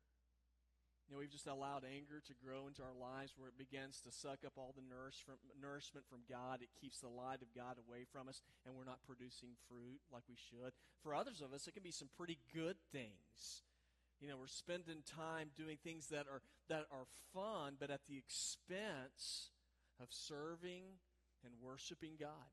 You 1.08 1.16
know, 1.16 1.20
we've 1.24 1.32
just 1.32 1.48
allowed 1.48 1.88
anger 1.88 2.20
to 2.20 2.34
grow 2.36 2.68
into 2.68 2.84
our 2.84 2.94
lives 2.94 3.32
where 3.34 3.48
it 3.48 3.56
begins 3.56 3.98
to 4.04 4.12
suck 4.12 4.44
up 4.44 4.54
all 4.60 4.76
the 4.76 4.84
from, 5.24 5.40
nourishment 5.56 6.04
from 6.06 6.20
God. 6.28 6.60
It 6.60 6.68
keeps 6.78 7.00
the 7.00 7.08
light 7.08 7.40
of 7.40 7.50
God 7.56 7.80
away 7.80 8.04
from 8.04 8.28
us, 8.28 8.42
and 8.62 8.76
we're 8.76 8.84
not 8.86 9.02
producing 9.08 9.56
fruit 9.66 9.98
like 10.12 10.22
we 10.28 10.36
should. 10.36 10.70
For 11.02 11.16
others 11.16 11.40
of 11.40 11.56
us, 11.56 11.66
it 11.66 11.72
can 11.72 11.82
be 11.82 11.96
some 11.96 12.12
pretty 12.14 12.38
good 12.54 12.76
things. 12.92 13.64
You 14.20 14.28
know, 14.28 14.36
we're 14.36 14.52
spending 14.52 15.02
time 15.02 15.50
doing 15.56 15.78
things 15.82 16.08
that 16.08 16.26
are, 16.30 16.42
that 16.68 16.84
are 16.92 17.08
fun, 17.32 17.80
but 17.80 17.90
at 17.90 18.04
the 18.06 18.18
expense 18.18 19.50
of 19.98 20.08
serving 20.10 21.00
and 21.42 21.54
worshiping 21.62 22.20
God. 22.20 22.52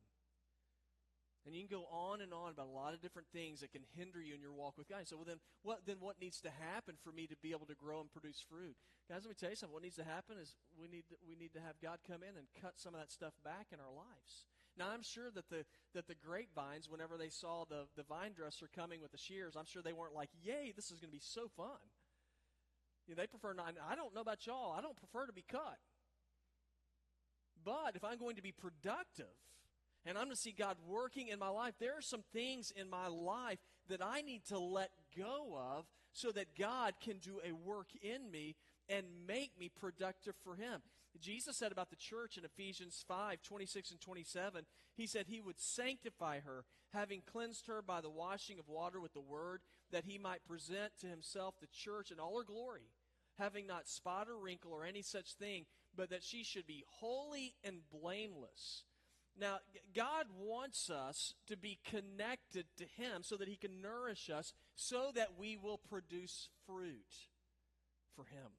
And 1.46 1.54
you 1.54 1.62
can 1.62 1.78
go 1.78 1.86
on 1.94 2.22
and 2.22 2.34
on 2.34 2.50
about 2.50 2.66
a 2.66 2.74
lot 2.74 2.98
of 2.98 3.02
different 3.02 3.30
things 3.30 3.62
that 3.62 3.72
can 3.72 3.86
hinder 3.94 4.20
you 4.20 4.34
in 4.34 4.42
your 4.42 4.52
walk 4.54 4.78
with 4.78 4.90
God. 4.90 5.06
So, 5.06 5.16
well, 5.16 5.30
then 5.30 5.38
what, 5.62 5.86
then 5.86 5.98
what 6.02 6.20
needs 6.20 6.42
to 6.42 6.50
happen 6.50 6.96
for 6.98 7.12
me 7.12 7.28
to 7.28 7.38
be 7.38 7.52
able 7.52 7.68
to 7.70 7.78
grow 7.78 8.02
and 8.02 8.10
produce 8.10 8.42
fruit? 8.42 8.76
Guys, 9.08 9.22
let 9.22 9.30
me 9.30 9.38
tell 9.38 9.52
you 9.52 9.56
something. 9.56 9.74
What 9.74 9.84
needs 9.84 10.02
to 10.02 10.04
happen 10.04 10.42
is 10.42 10.58
we 10.74 10.88
need 10.88 11.06
to, 11.10 11.16
we 11.22 11.36
need 11.38 11.54
to 11.54 11.62
have 11.62 11.78
God 11.78 12.00
come 12.02 12.26
in 12.26 12.34
and 12.34 12.50
cut 12.60 12.82
some 12.82 12.98
of 12.98 13.00
that 13.00 13.14
stuff 13.14 13.38
back 13.46 13.70
in 13.70 13.78
our 13.78 13.94
lives. 13.94 14.50
Now, 14.78 14.90
I'm 14.90 15.04
sure 15.04 15.30
that 15.32 15.48
the, 15.50 15.64
that 15.94 16.08
the 16.08 16.16
grapevines, 16.18 16.90
whenever 16.90 17.16
they 17.16 17.30
saw 17.30 17.64
the, 17.70 17.86
the 17.96 18.04
vine 18.04 18.34
dresser 18.34 18.68
coming 18.74 19.00
with 19.00 19.12
the 19.12 19.22
shears, 19.22 19.56
I'm 19.56 19.70
sure 19.70 19.82
they 19.82 19.94
weren't 19.94 20.18
like, 20.18 20.30
yay, 20.42 20.74
this 20.76 20.90
is 20.90 21.00
going 21.00 21.14
to 21.14 21.16
be 21.16 21.24
so 21.24 21.48
fun. 21.56 21.80
You 23.08 23.14
know, 23.14 23.22
they 23.22 23.28
prefer 23.28 23.54
not, 23.54 23.76
I 23.88 23.96
don't 23.96 24.14
know 24.14 24.22
about 24.22 24.46
y'all, 24.48 24.74
I 24.74 24.82
don't 24.82 24.98
prefer 24.98 25.28
to 25.28 25.34
be 25.34 25.46
cut. 25.48 25.78
But 27.64 27.96
if 27.96 28.04
I'm 28.04 28.18
going 28.18 28.36
to 28.36 28.42
be 28.42 28.52
productive, 28.52 29.38
and 30.06 30.18
I'm 30.18 30.26
going 30.26 30.36
to 30.36 30.42
see 30.42 30.56
God 30.58 30.78
working 30.88 31.30
in 31.30 31.40
my 31.40 31.50
life, 31.50 31.74
there 31.80 31.98
are 31.98 32.02
some 32.02 32.24
things 32.32 32.72
in 32.76 32.90
my 32.90 33.08
life 33.08 33.60
that 33.90 34.06
I 34.06 34.22
need 34.22 34.46
to 34.46 34.60
let 34.60 34.92
go 35.18 35.58
of 35.58 35.86
so 36.14 36.32
that 36.32 36.58
God 36.58 36.94
can 37.02 37.18
do 37.18 37.40
a 37.48 37.54
work 37.54 37.88
in 38.02 38.30
me 38.32 38.56
and 38.88 39.06
make 39.28 39.52
me 39.60 39.70
productive 39.70 40.36
for 40.44 40.56
Him. 40.56 40.82
Jesus 41.22 41.58
said 41.58 41.72
about 41.72 41.90
the 41.90 41.96
church 41.96 42.38
in 42.38 42.44
Ephesians 42.46 43.04
5 43.08 43.42
26 43.42 43.92
and 43.92 44.02
27, 44.02 44.66
He 44.96 45.08
said 45.08 45.26
He 45.28 45.42
would 45.42 45.60
sanctify 45.60 46.42
her, 46.42 46.66
having 46.94 47.22
cleansed 47.26 47.68
her 47.68 47.82
by 47.82 48.02
the 48.02 48.10
washing 48.10 48.60
of 48.60 48.68
water 48.68 49.00
with 49.00 49.14
the 49.14 49.22
word, 49.22 49.62
that 49.92 50.06
He 50.06 50.18
might 50.18 50.46
present 50.46 50.92
to 51.02 51.08
Himself 51.08 51.56
the 51.60 51.68
church 51.68 52.12
in 52.12 52.20
all 52.20 52.38
her 52.38 52.44
glory, 52.44 52.92
having 53.40 53.66
not 53.66 53.88
spot 53.88 54.28
or 54.30 54.38
wrinkle 54.38 54.74
or 54.74 54.86
any 54.86 55.02
such 55.02 55.34
thing, 55.36 55.66
but 55.96 56.10
that 56.10 56.24
she 56.24 56.44
should 56.44 56.68
be 56.68 56.84
holy 57.00 57.56
and 57.64 57.80
blameless. 57.92 58.84
Now, 59.40 59.58
God 59.94 60.28
wants 60.40 60.90
us 60.90 61.34
to 61.48 61.58
be 61.58 61.80
connected 61.84 62.66
to 62.78 62.86
Him 62.86 63.22
so 63.22 63.36
that 63.36 63.50
He 63.50 63.58
can 63.58 63.82
nourish 63.82 64.30
us, 64.30 64.54
so 64.76 65.12
that 65.16 65.38
we 65.38 65.58
will 65.58 65.78
produce 65.78 66.50
fruit 66.66 67.28
for 68.16 68.24
Him. 68.24 68.52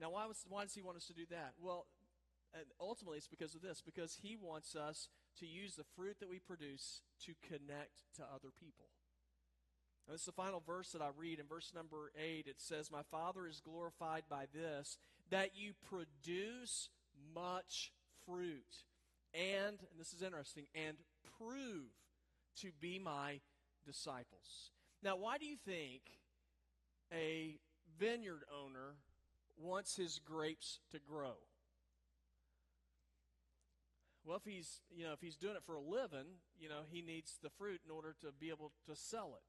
Now, 0.00 0.10
why, 0.10 0.26
was, 0.26 0.44
why 0.48 0.62
does 0.62 0.74
He 0.74 0.82
want 0.82 0.96
us 0.96 1.06
to 1.06 1.14
do 1.14 1.26
that? 1.30 1.54
Well, 1.60 1.86
ultimately, 2.80 3.18
it's 3.18 3.26
because 3.26 3.54
of 3.54 3.62
this 3.62 3.82
because 3.84 4.18
He 4.22 4.36
wants 4.36 4.76
us 4.76 5.08
to 5.40 5.46
use 5.46 5.74
the 5.74 5.84
fruit 5.96 6.16
that 6.20 6.28
we 6.28 6.38
produce 6.38 7.02
to 7.26 7.34
connect 7.42 7.90
to 8.16 8.22
other 8.22 8.50
people. 8.58 8.86
Now, 10.06 10.12
this 10.12 10.22
is 10.22 10.26
the 10.26 10.32
final 10.32 10.62
verse 10.64 10.90
that 10.92 11.02
I 11.02 11.08
read. 11.16 11.40
In 11.40 11.46
verse 11.46 11.72
number 11.74 12.12
8, 12.16 12.46
it 12.46 12.56
says, 12.60 12.90
My 12.90 13.02
Father 13.10 13.46
is 13.46 13.60
glorified 13.60 14.22
by 14.30 14.44
this, 14.54 14.96
that 15.30 15.50
you 15.56 15.72
produce 15.88 16.88
much 17.34 17.92
fruit 18.24 18.84
and, 19.34 19.78
and 19.78 19.98
this 19.98 20.12
is 20.12 20.22
interesting, 20.22 20.66
and 20.74 20.96
prove 21.38 21.90
to 22.62 22.70
be 22.80 22.98
my 22.98 23.40
disciples. 23.86 24.70
Now, 25.02 25.16
why 25.16 25.38
do 25.38 25.46
you 25.46 25.56
think 25.56 26.02
a 27.12 27.58
vineyard 27.98 28.42
owner 28.52 28.96
wants 29.56 29.96
his 29.96 30.18
grapes 30.18 30.80
to 30.92 30.98
grow? 30.98 31.36
Well, 34.24 34.36
if 34.36 34.44
he's, 34.44 34.82
you 34.94 35.04
know, 35.04 35.12
if 35.12 35.20
he's 35.20 35.36
doing 35.36 35.56
it 35.56 35.62
for 35.64 35.76
a 35.76 35.80
living, 35.80 36.36
you 36.58 36.68
know, 36.68 36.80
he 36.90 37.00
needs 37.00 37.38
the 37.42 37.48
fruit 37.48 37.80
in 37.84 37.90
order 37.90 38.14
to 38.20 38.28
be 38.38 38.50
able 38.50 38.72
to 38.86 38.94
sell 38.94 39.34
it. 39.36 39.44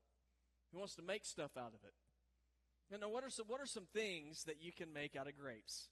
He 0.71 0.77
wants 0.77 0.95
to 0.95 1.01
make 1.01 1.25
stuff 1.25 1.51
out 1.57 1.73
of 1.73 1.83
it. 1.83 1.93
And 2.91 3.01
now, 3.01 3.09
what 3.09 3.23
are 3.23 3.29
some, 3.29 3.45
what 3.47 3.59
are 3.59 3.65
some 3.65 3.87
things 3.93 4.43
that 4.45 4.61
you 4.61 4.71
can 4.71 4.93
make 4.93 5.15
out 5.15 5.27
of 5.27 5.37
grapes? 5.37 5.89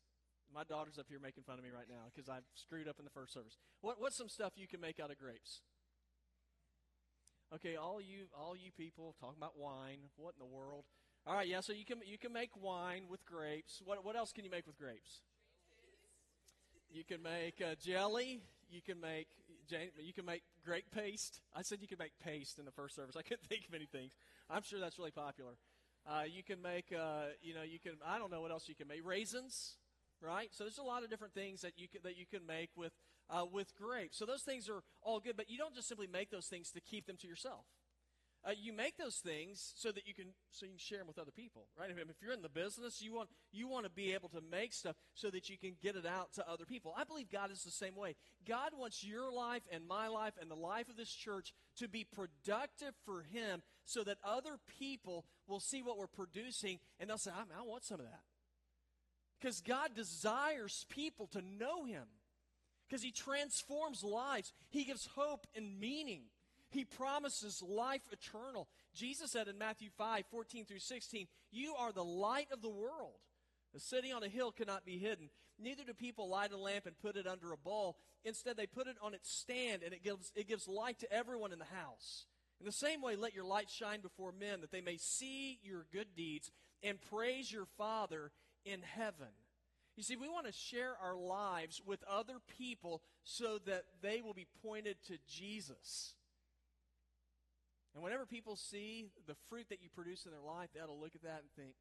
My 0.54 0.64
daughter's 0.64 0.98
up 0.98 1.08
here 1.10 1.20
making 1.22 1.44
fun 1.44 1.58
of 1.58 1.64
me 1.64 1.70
right 1.74 1.90
now 1.90 2.10
because 2.14 2.30
I've 2.30 2.46
screwed 2.56 2.88
up 2.88 3.00
in 3.00 3.06
the 3.06 3.12
first 3.12 3.34
service. 3.34 3.58
What, 3.82 4.00
what's 4.00 4.18
some 4.18 4.30
stuff 4.30 4.54
you 4.56 4.68
can 4.68 4.80
make 4.80 5.00
out 5.00 5.12
of 5.12 5.20
grapes? 5.20 5.62
Okay, 7.54 7.76
all 7.76 8.02
you 8.02 8.28
all 8.38 8.58
you 8.58 8.72
people 8.72 9.16
talking 9.20 9.38
about 9.38 9.58
wine. 9.58 10.12
What 10.18 10.34
in 10.36 10.40
the 10.40 10.54
world? 10.54 10.84
All 11.26 11.34
right, 11.34 11.48
yeah. 11.48 11.62
So 11.62 11.72
you 11.72 11.86
can 11.86 12.00
you 12.06 12.18
can 12.18 12.34
make 12.34 12.50
wine 12.62 13.04
with 13.10 13.26
grapes. 13.26 13.82
What 13.86 14.04
what 14.04 14.16
else 14.16 14.34
can 14.34 14.44
you 14.44 14.52
make 14.52 14.68
with 14.68 14.78
grapes? 14.78 15.22
You 16.90 17.04
can 17.06 17.22
make 17.22 17.62
uh, 17.62 17.76
jelly. 17.84 18.42
You 18.70 18.82
can 18.82 19.00
make 19.00 19.28
you 19.70 20.14
can 20.14 20.26
make 20.26 20.44
grape 20.66 20.92
paste. 20.92 21.40
I 21.56 21.62
said 21.62 21.80
you 21.82 21.88
could 21.88 22.00
make 22.00 22.20
paste 22.24 22.60
in 22.60 22.66
the 22.66 22.72
first 22.72 22.96
service. 22.96 23.16
I 23.16 23.22
couldn't 23.22 23.48
think 23.48 23.68
of 23.68 23.74
any 23.74 23.86
things. 23.86 24.12
I'm 24.50 24.64
sure 24.64 24.80
that's 24.80 24.98
really 24.98 25.12
popular. 25.12 25.54
Uh, 26.06 26.24
you 26.24 26.44
can 26.44 26.62
make 26.62 26.92
uh, 26.92 27.32
you 27.42 27.54
know 27.54 27.64
you 27.64 27.80
can 27.80 27.94
I 28.06 28.18
don't 28.18 28.32
know 28.32 28.42
what 28.42 28.52
else 28.52 28.68
you 28.68 28.76
can 28.76 28.88
make 28.88 29.06
raisins 29.06 29.78
right? 30.22 30.50
So 30.52 30.64
there's 30.64 30.78
a 30.78 30.84
lot 30.84 31.04
of 31.04 31.10
different 31.10 31.34
things 31.34 31.62
that 31.62 31.74
you 31.78 31.88
can, 31.88 32.02
that 32.04 32.18
you 32.18 32.26
can 32.26 32.46
make 32.46 32.70
with 32.76 32.94
uh, 33.30 33.46
with 33.52 33.76
grapes. 33.76 34.18
So 34.18 34.26
those 34.26 34.44
things 34.44 34.70
are 34.70 34.82
all 35.02 35.20
good, 35.20 35.38
but 35.38 35.50
you 35.50 35.58
don't 35.58 35.76
just 35.76 35.88
simply 35.88 36.08
make 36.08 36.30
those 36.30 36.48
things 36.48 36.72
to 36.72 36.82
keep 36.82 37.08
them 37.08 37.18
to 37.18 37.28
yourself. 37.28 37.66
Uh, 38.48 38.52
you 38.58 38.72
make 38.72 38.96
those 38.98 39.18
things 39.18 39.74
so 39.76 39.92
that 39.92 40.08
you 40.08 40.14
can 40.14 40.28
so 40.52 40.66
you 40.66 40.72
can 40.72 40.80
share 40.80 41.00
them 41.00 41.08
with 41.08 41.20
other 41.20 41.32
people, 41.32 41.68
right? 41.78 41.90
If, 41.90 41.98
if 41.98 42.22
you're 42.22 42.32
in 42.32 42.44
the 42.44 42.50
business, 42.50 43.02
you 43.02 43.14
want 43.14 43.30
you 43.52 43.68
want 43.68 43.86
to 43.86 43.92
be 43.92 44.14
able 44.14 44.30
to 44.30 44.42
make 44.52 44.74
stuff 44.74 44.96
so 45.16 45.30
that 45.32 45.50
you 45.50 45.58
can 45.58 45.76
get 45.82 45.96
it 45.96 46.06
out 46.06 46.34
to 46.36 46.50
other 46.50 46.64
people. 46.64 46.94
I 46.96 47.04
believe 47.04 47.30
God 47.30 47.52
is 47.52 47.64
the 47.64 47.72
same 47.72 47.96
way. 47.96 48.16
God 48.48 48.72
wants 48.78 49.04
your 49.04 49.34
life 49.34 49.64
and 49.72 49.86
my 49.86 50.08
life 50.08 50.34
and 50.40 50.50
the 50.50 50.56
life 50.56 50.88
of 50.88 50.96
this 50.96 51.12
church 51.12 51.52
to 51.78 51.90
be 51.90 52.06
productive 52.06 52.94
for 53.04 53.24
Him, 53.24 53.64
so 53.86 54.04
that 54.04 54.18
other 54.24 54.58
people 54.80 55.26
will 55.48 55.60
see 55.60 55.82
what 55.82 55.98
we're 55.98 56.08
producing 56.08 56.80
and 57.00 57.10
they'll 57.10 57.18
say, 57.18 57.32
I, 57.32 57.60
I 57.60 57.64
want 57.64 57.84
some 57.84 58.00
of 58.00 58.06
that. 58.06 58.22
Because 59.40 59.62
God 59.62 59.94
desires 59.96 60.86
people 60.90 61.28
to 61.28 61.42
know 61.42 61.86
Him. 61.86 62.06
Because 62.88 63.04
He 63.04 63.12
transforms 63.12 64.04
lives. 64.04 64.54
He 64.70 64.84
gives 64.84 65.08
hope 65.16 65.46
and 65.56 65.80
meaning. 65.80 66.24
He 66.70 66.84
promises 66.84 67.64
life 67.66 68.02
eternal. 68.12 68.68
Jesus 68.94 69.32
said 69.32 69.48
in 69.48 69.58
Matthew 69.58 69.90
5 69.98 70.24
14 70.30 70.66
through 70.66 70.80
16, 70.80 71.28
You 71.52 71.76
are 71.76 71.92
the 71.92 72.04
light 72.04 72.48
of 72.52 72.62
the 72.62 72.70
world. 72.70 73.20
The 73.74 73.80
city 73.80 74.12
on 74.12 74.24
a 74.24 74.30
hill 74.30 74.52
cannot 74.52 74.86
be 74.86 74.98
hidden. 74.98 75.30
Neither 75.60 75.84
do 75.84 75.94
people 75.94 76.30
light 76.30 76.52
a 76.52 76.58
lamp 76.58 76.86
and 76.86 76.98
put 76.98 77.16
it 77.16 77.28
under 77.28 77.52
a 77.52 77.58
bowl. 77.58 77.98
Instead, 78.24 78.58
they 78.58 78.68
put 78.68 78.88
it 78.88 78.98
on 79.02 79.14
its 79.14 79.32
stand, 79.32 79.84
and 79.84 79.94
it 79.94 80.04
gives, 80.04 80.32
it 80.36 80.48
gives 80.48 80.68
light 80.68 81.00
to 81.00 81.12
everyone 81.12 81.52
in 81.52 81.60
the 81.60 81.66
house. 81.66 82.26
In 82.60 82.66
the 82.66 82.72
same 82.72 83.02
way, 83.02 83.16
let 83.16 83.36
your 83.36 83.46
light 83.46 83.70
shine 83.70 84.02
before 84.02 84.32
men, 84.32 84.62
that 84.62 84.72
they 84.72 84.82
may 84.82 84.98
see 84.98 85.60
your 85.64 85.86
good 85.92 86.16
deeds 86.16 86.52
and 86.84 87.00
praise 87.02 87.52
your 87.52 87.66
Father 87.78 88.32
in 88.72 88.82
heaven. 88.82 89.28
You 89.96 90.04
see, 90.04 90.16
we 90.16 90.30
want 90.30 90.46
to 90.46 90.52
share 90.52 90.94
our 91.02 91.16
lives 91.16 91.82
with 91.86 92.04
other 92.08 92.36
people 92.58 93.02
so 93.24 93.58
that 93.66 93.86
they 94.02 94.22
will 94.22 94.34
be 94.34 94.48
pointed 94.62 94.98
to 95.08 95.18
Jesus. 95.28 96.14
And 97.96 98.04
whenever 98.04 98.28
people 98.28 98.56
see 98.56 99.08
the 99.26 99.36
fruit 99.50 99.66
that 99.70 99.82
you 99.82 99.90
produce 99.90 100.26
in 100.26 100.32
their 100.32 100.42
life, 100.42 100.70
they'll 100.76 101.00
look 101.00 101.16
at 101.16 101.24
that 101.24 101.42
and 101.42 101.52
think, 101.56 101.74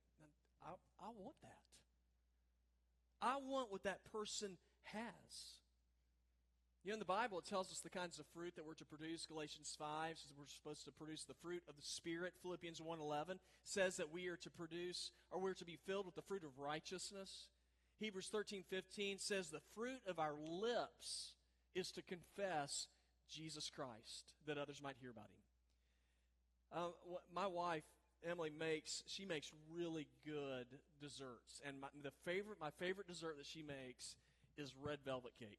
I, 0.65 0.71
I 0.99 1.09
want 1.15 1.37
that. 1.43 1.59
I 3.21 3.37
want 3.37 3.71
what 3.71 3.83
that 3.83 4.01
person 4.11 4.57
has. 4.85 5.03
You 6.87 6.93
know, 6.93 6.97
in 6.97 7.01
the 7.01 7.05
Bible, 7.05 7.41
it 7.41 7.45
tells 7.45 7.73
us 7.73 7.81
the 7.81 7.91
kinds 7.91 8.21
of 8.21 8.27
fruit 8.33 8.55
that 8.55 8.65
we're 8.65 8.75
to 8.75 8.85
produce. 8.85 9.27
Galatians 9.27 9.75
5 9.77 10.19
says 10.19 10.33
we're 10.39 10.45
supposed 10.47 10.85
to 10.85 10.93
produce 10.93 11.25
the 11.25 11.35
fruit 11.35 11.65
of 11.69 11.75
the 11.75 11.83
Spirit. 11.83 12.35
Philippians 12.43 12.81
1.11 12.81 13.39
says 13.65 13.97
that 13.97 14.13
we 14.13 14.29
are 14.29 14.37
to 14.37 14.51
produce, 14.51 15.11
or 15.33 15.41
we're 15.41 15.55
to 15.55 15.65
be 15.65 15.81
filled 15.85 16.07
with 16.07 16.15
the 16.15 16.23
fruit 16.23 16.45
of 16.45 16.61
righteousness. 16.61 17.49
Hebrews 17.99 18.31
13.15 18.33 19.21
says, 19.21 19.49
The 19.49 19.67
fruit 19.75 19.99
of 20.07 20.21
our 20.21 20.35
lips 20.37 21.33
is 21.75 21.91
to 21.91 22.03
confess 22.03 22.87
Jesus 23.29 23.69
Christ, 23.69 24.35
that 24.47 24.57
others 24.57 24.81
might 24.81 24.95
hear 25.01 25.11
about 25.11 25.25
him. 25.25 25.43
Uh, 26.73 27.17
my 27.35 27.49
wife, 27.49 27.83
Emily, 28.25 28.53
makes, 28.57 29.03
she 29.09 29.25
makes 29.25 29.51
really 29.75 30.07
good 30.25 30.67
desserts. 31.01 31.61
And 31.67 31.81
my, 31.81 31.89
the 32.01 32.13
favorite, 32.25 32.61
my 32.61 32.71
favorite 32.79 33.09
dessert 33.09 33.39
that 33.39 33.47
she 33.47 33.65
makes 33.65 34.15
is 34.57 34.73
red 34.81 35.01
velvet 35.05 35.33
cake. 35.37 35.59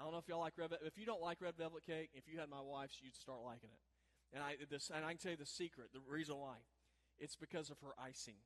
I 0.00 0.02
don't 0.02 0.12
know 0.12 0.18
if 0.18 0.28
y'all 0.28 0.40
like 0.40 0.56
red. 0.56 0.70
Velvet. 0.70 0.86
If 0.86 0.96
you 0.96 1.04
don't 1.04 1.20
like 1.20 1.42
red 1.42 1.56
velvet 1.58 1.84
cake, 1.84 2.08
if 2.14 2.24
you 2.26 2.40
had 2.40 2.48
my 2.48 2.62
wife's, 2.64 2.96
you'd 3.02 3.14
start 3.14 3.40
liking 3.44 3.68
it. 3.68 3.84
And 4.32 4.42
I, 4.42 4.56
this, 4.70 4.90
and 4.94 5.04
I 5.04 5.10
can 5.10 5.18
tell 5.18 5.32
you 5.32 5.36
the 5.36 5.44
secret, 5.44 5.88
the 5.92 6.00
reason 6.00 6.36
why. 6.36 6.56
It's 7.18 7.36
because 7.36 7.68
of 7.68 7.76
her 7.80 7.92
icing. 8.00 8.40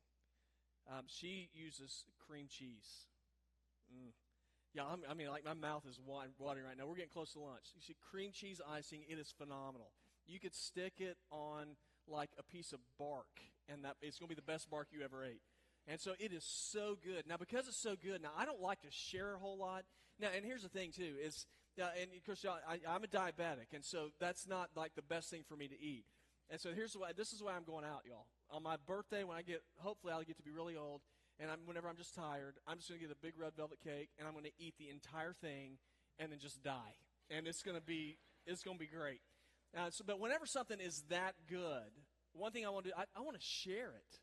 Um, 0.90 1.04
she 1.06 1.50
uses 1.54 2.06
cream 2.18 2.46
cheese. 2.50 3.06
Mm. 3.86 4.10
Yeah, 4.74 4.82
I'm, 4.90 5.02
i 5.08 5.14
mean, 5.14 5.28
like 5.28 5.44
my 5.44 5.54
mouth 5.54 5.84
is 5.88 6.00
watering 6.02 6.66
right 6.66 6.76
now. 6.76 6.86
We're 6.86 6.96
getting 6.96 7.14
close 7.14 7.32
to 7.34 7.38
lunch. 7.38 7.70
You 7.76 7.80
see, 7.80 7.94
cream 8.10 8.32
cheese 8.32 8.60
icing, 8.68 9.04
it 9.08 9.18
is 9.18 9.30
phenomenal. 9.30 9.92
You 10.26 10.40
could 10.40 10.54
stick 10.54 10.94
it 10.98 11.16
on 11.30 11.76
like 12.08 12.30
a 12.36 12.42
piece 12.42 12.72
of 12.72 12.80
bark, 12.98 13.30
and 13.68 13.84
that 13.84 13.94
it's 14.02 14.18
going 14.18 14.28
to 14.28 14.34
be 14.34 14.40
the 14.40 14.50
best 14.52 14.68
bark 14.68 14.88
you 14.90 15.04
ever 15.04 15.24
ate. 15.24 15.40
And 15.86 16.00
so 16.00 16.12
it 16.18 16.32
is 16.32 16.44
so 16.44 16.96
good. 17.04 17.24
Now, 17.28 17.36
because 17.36 17.68
it's 17.68 17.80
so 17.80 17.94
good, 17.94 18.22
now 18.22 18.30
I 18.36 18.46
don't 18.46 18.60
like 18.60 18.80
to 18.82 18.90
share 18.90 19.34
a 19.34 19.38
whole 19.38 19.58
lot. 19.58 19.84
Now, 20.18 20.28
and 20.34 20.44
here's 20.44 20.62
the 20.62 20.68
thing 20.68 20.92
too 20.92 21.14
is, 21.22 21.46
uh, 21.80 21.88
and 22.00 22.10
of 22.16 22.24
course, 22.24 22.44
I, 22.44 22.78
I'm 22.88 23.04
a 23.04 23.08
diabetic, 23.08 23.74
and 23.74 23.84
so 23.84 24.10
that's 24.20 24.46
not 24.46 24.70
like 24.76 24.94
the 24.94 25.02
best 25.02 25.28
thing 25.28 25.42
for 25.46 25.56
me 25.56 25.68
to 25.68 25.80
eat. 25.80 26.04
And 26.50 26.60
so 26.60 26.70
here's 26.74 26.94
why. 26.94 27.12
This 27.16 27.32
is 27.32 27.42
why 27.42 27.52
I'm 27.52 27.64
going 27.64 27.84
out, 27.84 28.02
y'all. 28.06 28.26
On 28.50 28.62
my 28.62 28.76
birthday, 28.86 29.24
when 29.24 29.36
I 29.36 29.42
get, 29.42 29.62
hopefully, 29.78 30.12
I'll 30.12 30.22
get 30.22 30.36
to 30.36 30.42
be 30.42 30.52
really 30.52 30.76
old, 30.76 31.00
and 31.40 31.50
I'm, 31.50 31.58
whenever 31.66 31.88
I'm 31.88 31.96
just 31.96 32.14
tired, 32.14 32.54
I'm 32.66 32.76
just 32.76 32.88
going 32.88 33.00
to 33.00 33.06
get 33.06 33.16
a 33.16 33.20
big 33.20 33.34
red 33.36 33.52
velvet 33.56 33.78
cake, 33.82 34.10
and 34.18 34.28
I'm 34.28 34.34
going 34.34 34.44
to 34.44 34.52
eat 34.58 34.74
the 34.78 34.88
entire 34.88 35.32
thing, 35.32 35.78
and 36.18 36.30
then 36.30 36.38
just 36.38 36.62
die. 36.62 36.94
And 37.30 37.48
it's 37.48 37.62
going 37.62 37.76
to 37.76 37.82
be, 37.82 38.18
it's 38.46 38.62
going 38.62 38.76
to 38.76 38.80
be 38.80 38.86
great. 38.86 39.20
Uh, 39.76 39.90
so, 39.90 40.04
but 40.06 40.20
whenever 40.20 40.46
something 40.46 40.78
is 40.78 41.02
that 41.08 41.34
good, 41.48 41.90
one 42.34 42.52
thing 42.52 42.66
I 42.66 42.70
want 42.70 42.84
to 42.84 42.90
do, 42.90 42.94
I, 42.96 43.04
I 43.16 43.22
want 43.22 43.36
to 43.36 43.42
share 43.44 43.90
it. 43.96 44.20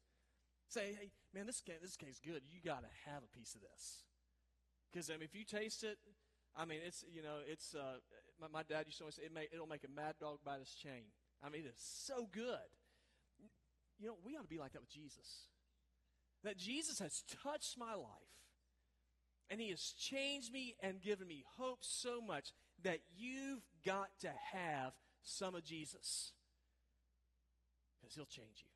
Say, 0.71 0.95
hey, 0.97 1.11
man, 1.35 1.47
this 1.47 1.59
cake, 1.59 1.81
this 1.81 1.97
cake's 1.97 2.21
good. 2.23 2.43
You 2.47 2.59
got 2.63 2.79
to 2.81 3.11
have 3.11 3.23
a 3.23 3.37
piece 3.37 3.55
of 3.55 3.61
this. 3.61 4.07
Because 4.89 5.09
I 5.09 5.13
mean, 5.13 5.23
if 5.23 5.35
you 5.35 5.43
taste 5.43 5.83
it, 5.83 5.97
I 6.55 6.63
mean, 6.63 6.79
it's 6.85 7.03
you 7.11 7.21
know, 7.21 7.43
it's 7.45 7.75
uh, 7.75 7.99
my, 8.39 8.47
my 8.47 8.63
dad 8.63 8.85
used 8.85 8.97
to 8.99 9.03
always 9.03 9.15
say 9.15 9.23
it 9.23 9.33
may, 9.33 9.47
it'll 9.51 9.67
make 9.67 9.83
a 9.83 9.91
mad 9.91 10.15
dog 10.21 10.39
bite 10.45 10.59
his 10.59 10.73
chain. 10.73 11.11
I 11.43 11.49
mean, 11.49 11.63
it's 11.65 11.83
so 11.83 12.27
good. 12.31 12.71
You 13.99 14.07
know, 14.07 14.15
we 14.25 14.37
ought 14.37 14.43
to 14.43 14.47
be 14.47 14.59
like 14.59 14.71
that 14.71 14.81
with 14.81 14.89
Jesus. 14.89 15.47
That 16.43 16.57
Jesus 16.57 16.99
has 16.99 17.23
touched 17.43 17.77
my 17.77 17.93
life, 17.93 18.31
and 19.49 19.59
He 19.59 19.69
has 19.71 19.93
changed 19.97 20.53
me 20.53 20.75
and 20.81 21.01
given 21.01 21.27
me 21.27 21.43
hope 21.57 21.79
so 21.81 22.21
much 22.21 22.53
that 22.83 22.99
you've 23.15 23.61
got 23.85 24.07
to 24.21 24.31
have 24.53 24.93
some 25.21 25.53
of 25.53 25.63
Jesus 25.63 26.31
because 27.99 28.15
He'll 28.15 28.25
change 28.25 28.63
you. 28.63 28.70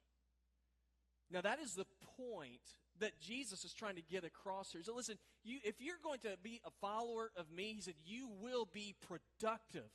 Now, 1.32 1.42
that 1.42 1.60
is 1.60 1.74
the 1.74 1.86
point 2.18 2.62
that 3.00 3.20
Jesus 3.20 3.66
is 3.66 3.74
trying 3.74 3.96
to 3.96 4.02
get 4.02 4.24
across 4.24 4.72
here. 4.72 4.82
So, 4.84 4.96
listen, 4.96 5.18
you, 5.44 5.60
if 5.64 5.76
you're 5.80 6.00
going 6.04 6.20
to 6.20 6.38
be 6.42 6.62
a 6.66 6.72
follower 6.82 7.32
of 7.36 7.52
me, 7.52 7.74
he 7.74 7.82
said, 7.82 7.96
you 8.06 8.30
will 8.42 8.68
be 8.72 8.96
productive. 9.08 9.90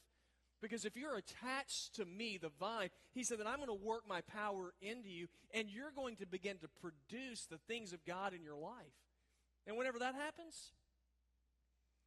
Because 0.60 0.84
if 0.84 0.96
you're 0.96 1.16
attached 1.16 1.94
to 1.94 2.04
me, 2.04 2.38
the 2.40 2.50
vine, 2.60 2.90
he 3.12 3.24
said 3.24 3.38
that 3.38 3.46
I'm 3.46 3.56
going 3.56 3.68
to 3.68 3.84
work 3.84 4.02
my 4.06 4.20
power 4.20 4.74
into 4.82 5.08
you, 5.08 5.28
and 5.54 5.68
you're 5.70 5.92
going 5.94 6.16
to 6.16 6.26
begin 6.26 6.58
to 6.58 6.68
produce 6.80 7.46
the 7.46 7.58
things 7.66 7.94
of 7.94 8.04
God 8.04 8.34
in 8.34 8.42
your 8.42 8.56
life. 8.56 9.00
And 9.66 9.78
whenever 9.78 9.98
that 10.00 10.14
happens, 10.14 10.72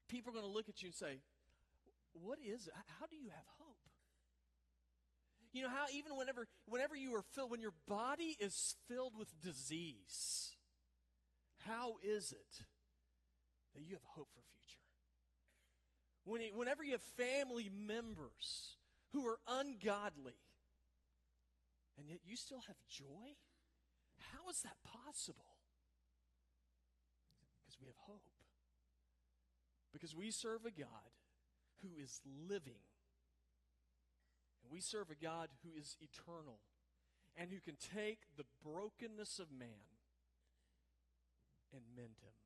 people 0.07 0.29
are 0.31 0.33
going 0.33 0.45
to 0.45 0.51
look 0.51 0.69
at 0.69 0.83
you 0.83 0.87
and 0.87 0.95
say, 0.95 1.19
What 2.13 2.37
is 2.39 2.67
it? 2.67 2.73
How 2.99 3.07
do 3.07 3.15
you 3.15 3.29
have 3.29 3.45
hope? 3.57 3.62
You 5.53 5.61
know 5.61 5.69
how 5.69 5.85
even 5.93 6.17
whenever 6.17 6.47
whenever 6.65 6.95
you 6.95 7.15
are 7.15 7.21
filled 7.21 7.51
when 7.51 7.61
your 7.61 7.75
body 7.87 8.35
is 8.39 8.75
filled 8.87 9.13
with 9.17 9.29
disease, 9.39 10.55
how 11.67 11.95
is 12.03 12.31
it 12.31 12.65
that 13.75 13.83
you 13.83 13.93
have 13.93 14.03
hope 14.03 14.29
for 14.33 14.41
future? 14.41 14.81
When 16.25 16.41
it, 16.41 16.55
whenever 16.55 16.83
you 16.83 16.93
have 16.93 17.01
family 17.01 17.69
members 17.69 18.77
who 19.11 19.27
are 19.27 19.37
ungodly, 19.47 20.39
and 21.99 22.09
yet 22.09 22.19
you 22.25 22.35
still 22.35 22.61
have 22.67 22.77
joy? 22.89 23.37
How 24.31 24.49
is 24.49 24.61
that 24.61 24.77
possible? 24.83 25.57
Because 27.61 27.79
we 27.79 27.87
have 27.87 27.97
hope. 28.07 28.21
Because 29.91 30.15
we 30.15 30.31
serve 30.31 30.65
a 30.65 30.71
God 30.71 31.13
who 31.81 31.89
is 32.01 32.21
living 32.49 32.81
and 34.63 34.71
we 34.71 34.79
serve 34.79 35.11
a 35.11 35.15
God 35.15 35.49
who 35.63 35.77
is 35.77 35.97
eternal 35.99 36.59
and 37.35 37.51
who 37.51 37.59
can 37.59 37.75
take 37.75 38.19
the 38.37 38.47
brokenness 38.63 39.39
of 39.39 39.51
man 39.51 39.99
and 41.73 41.81
mend 41.95 42.17
him. 42.23 42.37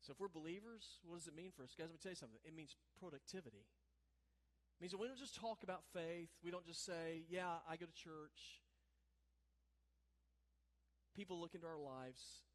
So 0.00 0.12
if 0.12 0.20
we're 0.20 0.28
believers, 0.28 1.00
what 1.04 1.18
does 1.18 1.26
it 1.26 1.36
mean 1.36 1.50
for 1.54 1.64
us? 1.64 1.74
Guys, 1.76 1.88
let 1.88 1.92
me 1.92 1.98
tell 2.00 2.12
you 2.12 2.16
something. 2.16 2.38
It 2.44 2.56
means 2.56 2.76
productivity. 2.98 3.66
It 3.66 4.80
means 4.80 4.92
that 4.92 5.00
we 5.00 5.08
don't 5.08 5.18
just 5.18 5.34
talk 5.34 5.62
about 5.62 5.82
faith. 5.92 6.30
We 6.42 6.50
don't 6.50 6.66
just 6.66 6.84
say, 6.84 7.24
yeah, 7.28 7.60
I 7.68 7.76
go 7.76 7.86
to 7.86 7.92
church. 7.92 8.62
People 11.16 11.40
look 11.40 11.54
into 11.54 11.66
our 11.66 11.76
lives 11.76 12.46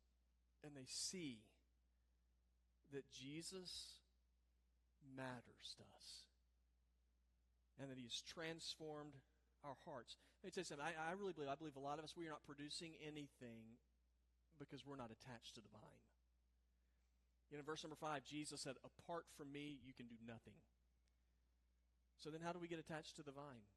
and 0.63 0.71
they 0.73 0.87
see 0.87 1.43
that 2.93 3.03
Jesus 3.11 3.99
matters 5.03 5.75
to 5.77 5.83
us 5.97 6.23
and 7.79 7.89
that 7.89 7.97
He's 7.97 8.21
transformed 8.25 9.17
our 9.63 9.79
hearts. 9.87 10.19
Let 10.43 10.47
me 10.47 10.51
tell 10.51 10.61
you 10.61 10.71
something. 10.71 10.85
I, 10.85 10.95
I 10.95 11.15
really 11.15 11.33
believe, 11.33 11.49
I 11.49 11.55
believe 11.55 11.79
a 11.79 11.83
lot 11.83 11.97
of 11.97 12.05
us, 12.05 12.13
we 12.17 12.27
are 12.27 12.35
not 12.35 12.43
producing 12.43 12.99
anything 12.99 13.79
because 14.59 14.85
we're 14.85 14.99
not 14.99 15.09
attached 15.09 15.55
to 15.55 15.63
the 15.63 15.71
vine. 15.71 16.03
You 17.49 17.57
know, 17.57 17.65
verse 17.65 17.83
number 17.83 17.99
five, 17.99 18.25
Jesus 18.25 18.61
said, 18.61 18.75
Apart 18.81 19.25
from 19.37 19.53
me, 19.53 19.77
you 19.85 19.93
can 19.93 20.07
do 20.07 20.17
nothing. 20.25 20.57
So 22.17 22.29
then, 22.29 22.41
how 22.41 22.51
do 22.51 22.59
we 22.59 22.71
get 22.71 22.79
attached 22.79 23.15
to 23.17 23.23
the 23.23 23.35
vine? 23.35 23.67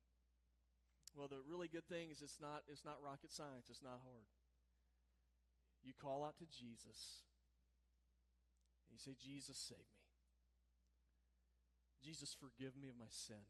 Well, 1.17 1.29
the 1.29 1.43
really 1.49 1.69
good 1.69 1.89
thing 1.89 2.11
is 2.11 2.21
it's 2.21 2.41
not, 2.41 2.63
it's 2.69 2.85
not 2.85 3.03
rocket 3.03 3.33
science, 3.33 3.69
it's 3.71 3.83
not 3.83 4.05
hard. 4.05 4.29
You 5.83 5.93
call 5.93 6.25
out 6.25 6.37
to 6.39 6.47
Jesus, 6.47 7.25
and 8.87 8.97
you 8.97 9.01
say, 9.01 9.17
Jesus, 9.17 9.57
save 9.57 9.79
me. 9.79 10.07
Jesus, 12.03 12.37
forgive 12.39 12.77
me 12.81 12.89
of 12.89 12.99
my 12.99 13.11
sin. 13.11 13.45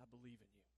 I 0.00 0.06
believe 0.10 0.38
in 0.40 0.50
you. 0.54 0.68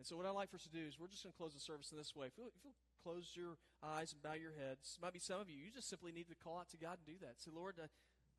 And 0.00 0.08
so, 0.08 0.16
what 0.16 0.24
I'd 0.24 0.32
like 0.32 0.48
for 0.48 0.56
us 0.56 0.64
to 0.64 0.72
do 0.72 0.80
is 0.80 0.96
we're 0.96 1.12
just 1.12 1.20
going 1.20 1.36
to 1.36 1.36
close 1.36 1.52
the 1.52 1.60
service 1.60 1.92
in 1.92 2.00
this 2.00 2.16
way. 2.16 2.24
If 2.24 2.40
you'll, 2.40 2.48
if 2.56 2.64
you'll 2.64 2.80
close 3.04 3.36
your 3.36 3.60
eyes 3.84 4.16
and 4.16 4.24
bow 4.24 4.32
your 4.32 4.56
heads, 4.56 4.96
might 4.96 5.12
be 5.12 5.20
some 5.20 5.44
of 5.44 5.52
you, 5.52 5.60
you 5.60 5.68
just 5.68 5.92
simply 5.92 6.08
need 6.08 6.24
to 6.32 6.38
call 6.40 6.56
out 6.56 6.72
to 6.72 6.80
God 6.80 6.96
and 7.04 7.04
do 7.04 7.20
that. 7.20 7.36
Say, 7.36 7.52
Lord, 7.52 7.76
uh, 7.76 7.84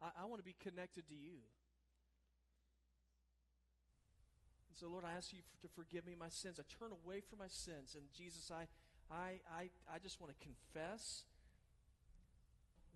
I, 0.01 0.23
I 0.23 0.25
want 0.25 0.41
to 0.41 0.47
be 0.47 0.57
connected 0.57 1.05
to 1.05 1.13
you. 1.13 1.45
And 4.65 4.75
so, 4.79 4.89
Lord, 4.89 5.05
I 5.05 5.13
ask 5.13 5.29
you 5.29 5.45
to 5.61 5.69
forgive 5.69 6.01
me 6.01 6.17
my 6.17 6.33
sins. 6.33 6.57
I 6.57 6.65
turn 6.65 6.89
away 6.89 7.21
from 7.21 7.37
my 7.37 7.51
sins. 7.51 7.93
And 7.93 8.09
Jesus, 8.09 8.49
I, 8.49 8.65
I, 9.13 9.37
I, 9.45 9.69
I 9.85 10.01
just 10.01 10.17
want 10.17 10.33
to 10.33 10.39
confess 10.41 11.29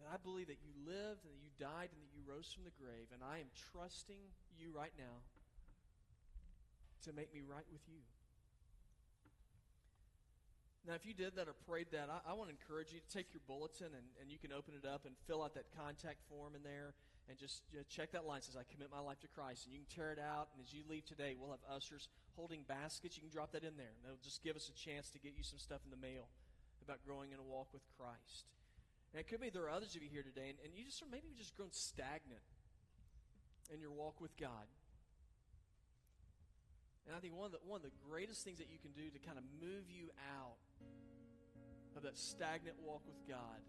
that 0.02 0.10
I 0.10 0.18
believe 0.18 0.50
that 0.50 0.66
you 0.66 0.74
lived 0.82 1.22
and 1.22 1.38
that 1.38 1.44
you 1.46 1.54
died 1.62 1.94
and 1.94 2.02
that 2.02 2.10
you 2.18 2.26
rose 2.26 2.50
from 2.50 2.66
the 2.66 2.74
grave. 2.74 3.14
And 3.14 3.22
I 3.22 3.46
am 3.46 3.54
trusting 3.54 4.34
you 4.58 4.74
right 4.74 4.98
now 4.98 5.22
to 7.06 7.14
make 7.14 7.34
me 7.34 7.42
right 7.46 7.66
with 7.72 7.82
you. 7.88 8.02
Now, 10.86 10.94
if 10.94 11.02
you 11.02 11.18
did 11.18 11.34
that 11.38 11.50
or 11.50 11.58
prayed 11.66 11.90
that, 11.98 12.14
I, 12.14 12.22
I 12.30 12.34
want 12.38 12.50
to 12.50 12.54
encourage 12.54 12.94
you 12.94 13.02
to 13.02 13.10
take 13.10 13.34
your 13.34 13.42
bulletin 13.50 13.90
and, 13.90 14.06
and 14.22 14.30
you 14.30 14.38
can 14.38 14.54
open 14.54 14.78
it 14.78 14.86
up 14.86 15.10
and 15.10 15.18
fill 15.26 15.42
out 15.42 15.58
that 15.58 15.66
contact 15.74 16.22
form 16.30 16.54
in 16.54 16.62
there 16.62 16.94
and 17.26 17.42
just 17.42 17.66
you 17.74 17.82
know, 17.82 17.86
check 17.90 18.14
that 18.14 18.30
line. 18.30 18.46
It 18.46 18.46
says, 18.46 18.54
I 18.54 18.62
commit 18.70 18.94
my 18.94 19.02
life 19.02 19.18
to 19.26 19.30
Christ. 19.34 19.66
And 19.66 19.74
you 19.74 19.82
can 19.82 19.90
tear 19.90 20.14
it 20.14 20.22
out. 20.22 20.54
And 20.54 20.62
as 20.62 20.70
you 20.70 20.86
leave 20.86 21.10
today, 21.10 21.34
we'll 21.34 21.50
have 21.58 21.66
ushers 21.66 22.06
holding 22.38 22.62
baskets. 22.70 23.18
You 23.18 23.26
can 23.26 23.34
drop 23.34 23.50
that 23.58 23.66
in 23.66 23.74
there. 23.82 23.98
And 23.98 24.06
it'll 24.06 24.22
just 24.22 24.46
give 24.46 24.54
us 24.54 24.70
a 24.70 24.78
chance 24.78 25.10
to 25.10 25.18
get 25.18 25.34
you 25.34 25.42
some 25.42 25.58
stuff 25.58 25.82
in 25.82 25.90
the 25.90 25.98
mail 25.98 26.30
about 26.86 27.02
growing 27.02 27.34
in 27.34 27.42
a 27.42 27.48
walk 27.50 27.74
with 27.74 27.82
Christ. 27.98 28.46
And 29.10 29.18
it 29.18 29.26
could 29.26 29.42
be 29.42 29.50
there 29.50 29.66
are 29.66 29.74
others 29.74 29.96
of 29.96 30.04
you 30.04 30.10
here 30.12 30.22
today, 30.22 30.54
and, 30.54 30.60
and 30.62 30.76
you 30.76 30.84
just 30.84 31.02
maybe 31.10 31.32
you've 31.32 31.40
just 31.40 31.56
grown 31.56 31.72
stagnant 31.72 32.44
in 33.74 33.80
your 33.80 33.92
walk 33.92 34.20
with 34.22 34.36
God. 34.38 34.68
And 37.08 37.16
I 37.16 37.20
think 37.20 37.36
one 37.36 37.46
of, 37.46 37.52
the, 37.52 37.60
one 37.66 37.78
of 37.78 37.84
the 37.84 37.96
greatest 38.10 38.44
things 38.44 38.58
that 38.58 38.70
you 38.70 38.80
can 38.82 38.92
do 38.92 39.10
to 39.10 39.20
kind 39.20 39.38
of 39.38 39.44
move 39.62 39.86
you 39.90 40.10
out 40.38 40.58
of 41.96 42.04
that 42.04 42.18
stagnant 42.18 42.76
walk 42.84 43.02
with 43.06 43.22
God 43.28 43.62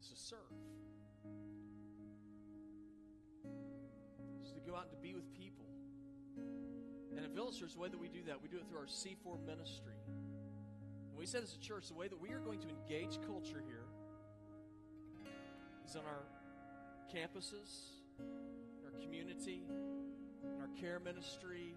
is 0.00 0.08
to 0.08 0.16
serve. 0.16 0.54
Is 4.44 4.52
to 4.52 4.60
go 4.60 4.76
out 4.76 4.86
and 4.88 4.92
to 4.92 5.02
be 5.02 5.12
with 5.12 5.32
people. 5.34 5.66
And 7.16 7.24
at 7.24 7.32
Village 7.32 7.58
Church, 7.58 7.74
the 7.74 7.80
way 7.80 7.88
that 7.88 7.98
we 7.98 8.08
do 8.08 8.22
that, 8.28 8.40
we 8.40 8.48
do 8.48 8.56
it 8.56 8.68
through 8.68 8.78
our 8.78 8.86
C4 8.86 9.44
ministry. 9.44 9.98
We 11.16 11.26
said 11.26 11.42
as 11.42 11.54
a 11.54 11.58
church, 11.58 11.88
the 11.88 11.94
way 11.94 12.08
that 12.08 12.20
we 12.20 12.30
are 12.30 12.38
going 12.38 12.60
to 12.60 12.68
engage 12.68 13.18
culture 13.26 13.62
here 13.66 13.86
is 15.88 15.96
on 15.96 16.02
our 16.04 16.22
campuses, 17.12 17.96
our 18.84 19.00
community, 19.00 19.64
care 20.80 21.00
ministry, 21.00 21.74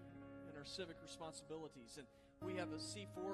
and 0.48 0.56
our 0.56 0.64
civic 0.64 0.96
responsibilities. 1.02 1.98
And 1.98 2.06
we 2.44 2.58
have 2.58 2.72
a 2.72 2.80
C4 2.80 3.08
uh, 3.16 3.32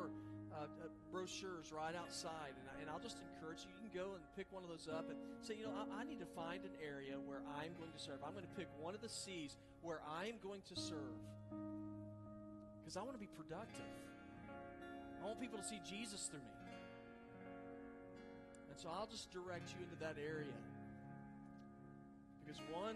uh, 0.55 0.89
brochures 1.11 1.73
right 1.73 1.95
outside, 1.95 2.55
and, 2.55 2.67
I, 2.71 2.81
and 2.81 2.91
I'll 2.91 3.03
just 3.03 3.19
encourage 3.19 3.67
you. 3.67 3.71
You 3.75 3.91
can 3.91 3.95
go 3.95 4.15
and 4.15 4.23
pick 4.37 4.47
one 4.51 4.63
of 4.63 4.71
those 4.71 4.89
up 4.89 5.11
and 5.11 5.19
say, 5.43 5.55
you 5.59 5.65
know, 5.65 5.75
I, 5.75 6.03
I 6.03 6.05
need 6.05 6.21
to 6.21 6.31
find 6.35 6.65
an 6.65 6.75
area 6.83 7.19
where 7.19 7.43
I'm 7.59 7.75
going 7.79 7.91
to 7.91 7.99
serve. 7.99 8.23
I'm 8.25 8.33
going 8.33 8.47
to 8.47 8.57
pick 8.57 8.69
one 8.79 8.95
of 8.95 9.03
the 9.03 9.09
C's 9.09 9.57
where 9.83 10.01
I'm 10.07 10.39
going 10.43 10.63
to 10.71 10.77
serve 10.79 11.19
because 12.87 12.97
I 12.97 13.03
want 13.03 13.15
to 13.15 13.21
be 13.21 13.31
productive. 13.35 13.91
I 15.23 15.27
want 15.27 15.41
people 15.41 15.59
to 15.59 15.65
see 15.65 15.81
Jesus 15.83 16.31
through 16.31 16.39
me. 16.39 16.55
And 18.71 18.79
so 18.79 18.89
I'll 18.89 19.09
just 19.11 19.33
direct 19.33 19.75
you 19.75 19.83
into 19.83 19.99
that 19.99 20.15
area. 20.23 20.55
Because 22.39 22.63
one 22.71 22.95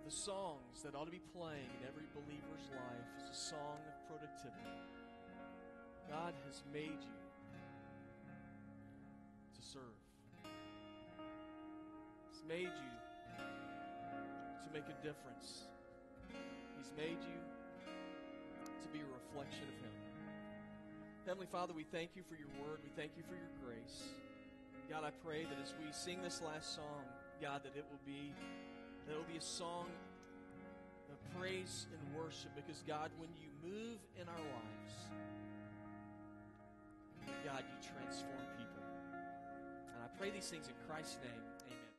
of 0.00 0.10
the 0.10 0.16
songs 0.16 0.82
that 0.82 0.94
ought 0.94 1.04
to 1.04 1.10
be 1.10 1.20
playing 1.36 1.68
in 1.76 1.86
every 1.86 2.08
believer's 2.16 2.68
life 2.72 3.08
is 3.20 3.28
a 3.28 3.34
song 3.34 3.76
of 3.84 3.94
productivity. 4.08 4.64
God 6.08 6.32
has 6.46 6.62
made 6.72 7.00
you 7.04 7.20
to 9.54 9.60
serve. 9.60 10.00
He's 12.32 12.42
made 12.48 12.72
you 12.72 12.92
to 14.64 14.68
make 14.72 14.88
a 14.88 14.96
difference. 15.04 15.68
He's 16.78 16.92
made 16.96 17.20
you 17.20 17.40
to 18.64 18.88
be 18.88 19.00
a 19.00 19.10
reflection 19.20 19.68
of 19.68 19.76
Him. 19.84 19.96
Heavenly 21.26 21.48
Father, 21.52 21.74
we 21.74 21.84
thank 21.84 22.16
you 22.16 22.22
for 22.24 22.36
your 22.40 22.48
word. 22.64 22.80
We 22.82 22.90
thank 22.96 23.12
you 23.16 23.22
for 23.28 23.36
your 23.36 23.52
grace. 23.62 24.16
God, 24.88 25.04
I 25.04 25.12
pray 25.22 25.44
that 25.44 25.60
as 25.62 25.74
we 25.78 25.92
sing 25.92 26.22
this 26.22 26.40
last 26.40 26.74
song, 26.74 27.04
God, 27.40 27.62
that 27.64 27.76
it 27.76 27.84
will 27.90 28.00
be 28.06 28.32
that 29.10 29.16
it 29.16 29.18
will 29.18 29.32
be 29.32 29.38
a 29.38 29.42
song 29.42 29.86
of 31.10 31.18
praise 31.36 31.86
and 31.90 31.98
worship 32.14 32.54
because 32.54 32.84
God, 32.86 33.10
when 33.18 33.28
you 33.34 33.50
move 33.58 33.98
in 34.14 34.28
our 34.28 34.38
lives, 34.38 34.94
God, 37.44 37.64
you 37.66 37.74
transform 37.82 38.46
people. 38.54 38.86
And 39.94 40.04
I 40.04 40.06
pray 40.16 40.30
these 40.30 40.46
things 40.46 40.68
in 40.68 40.74
Christ's 40.86 41.18
name. 41.24 41.49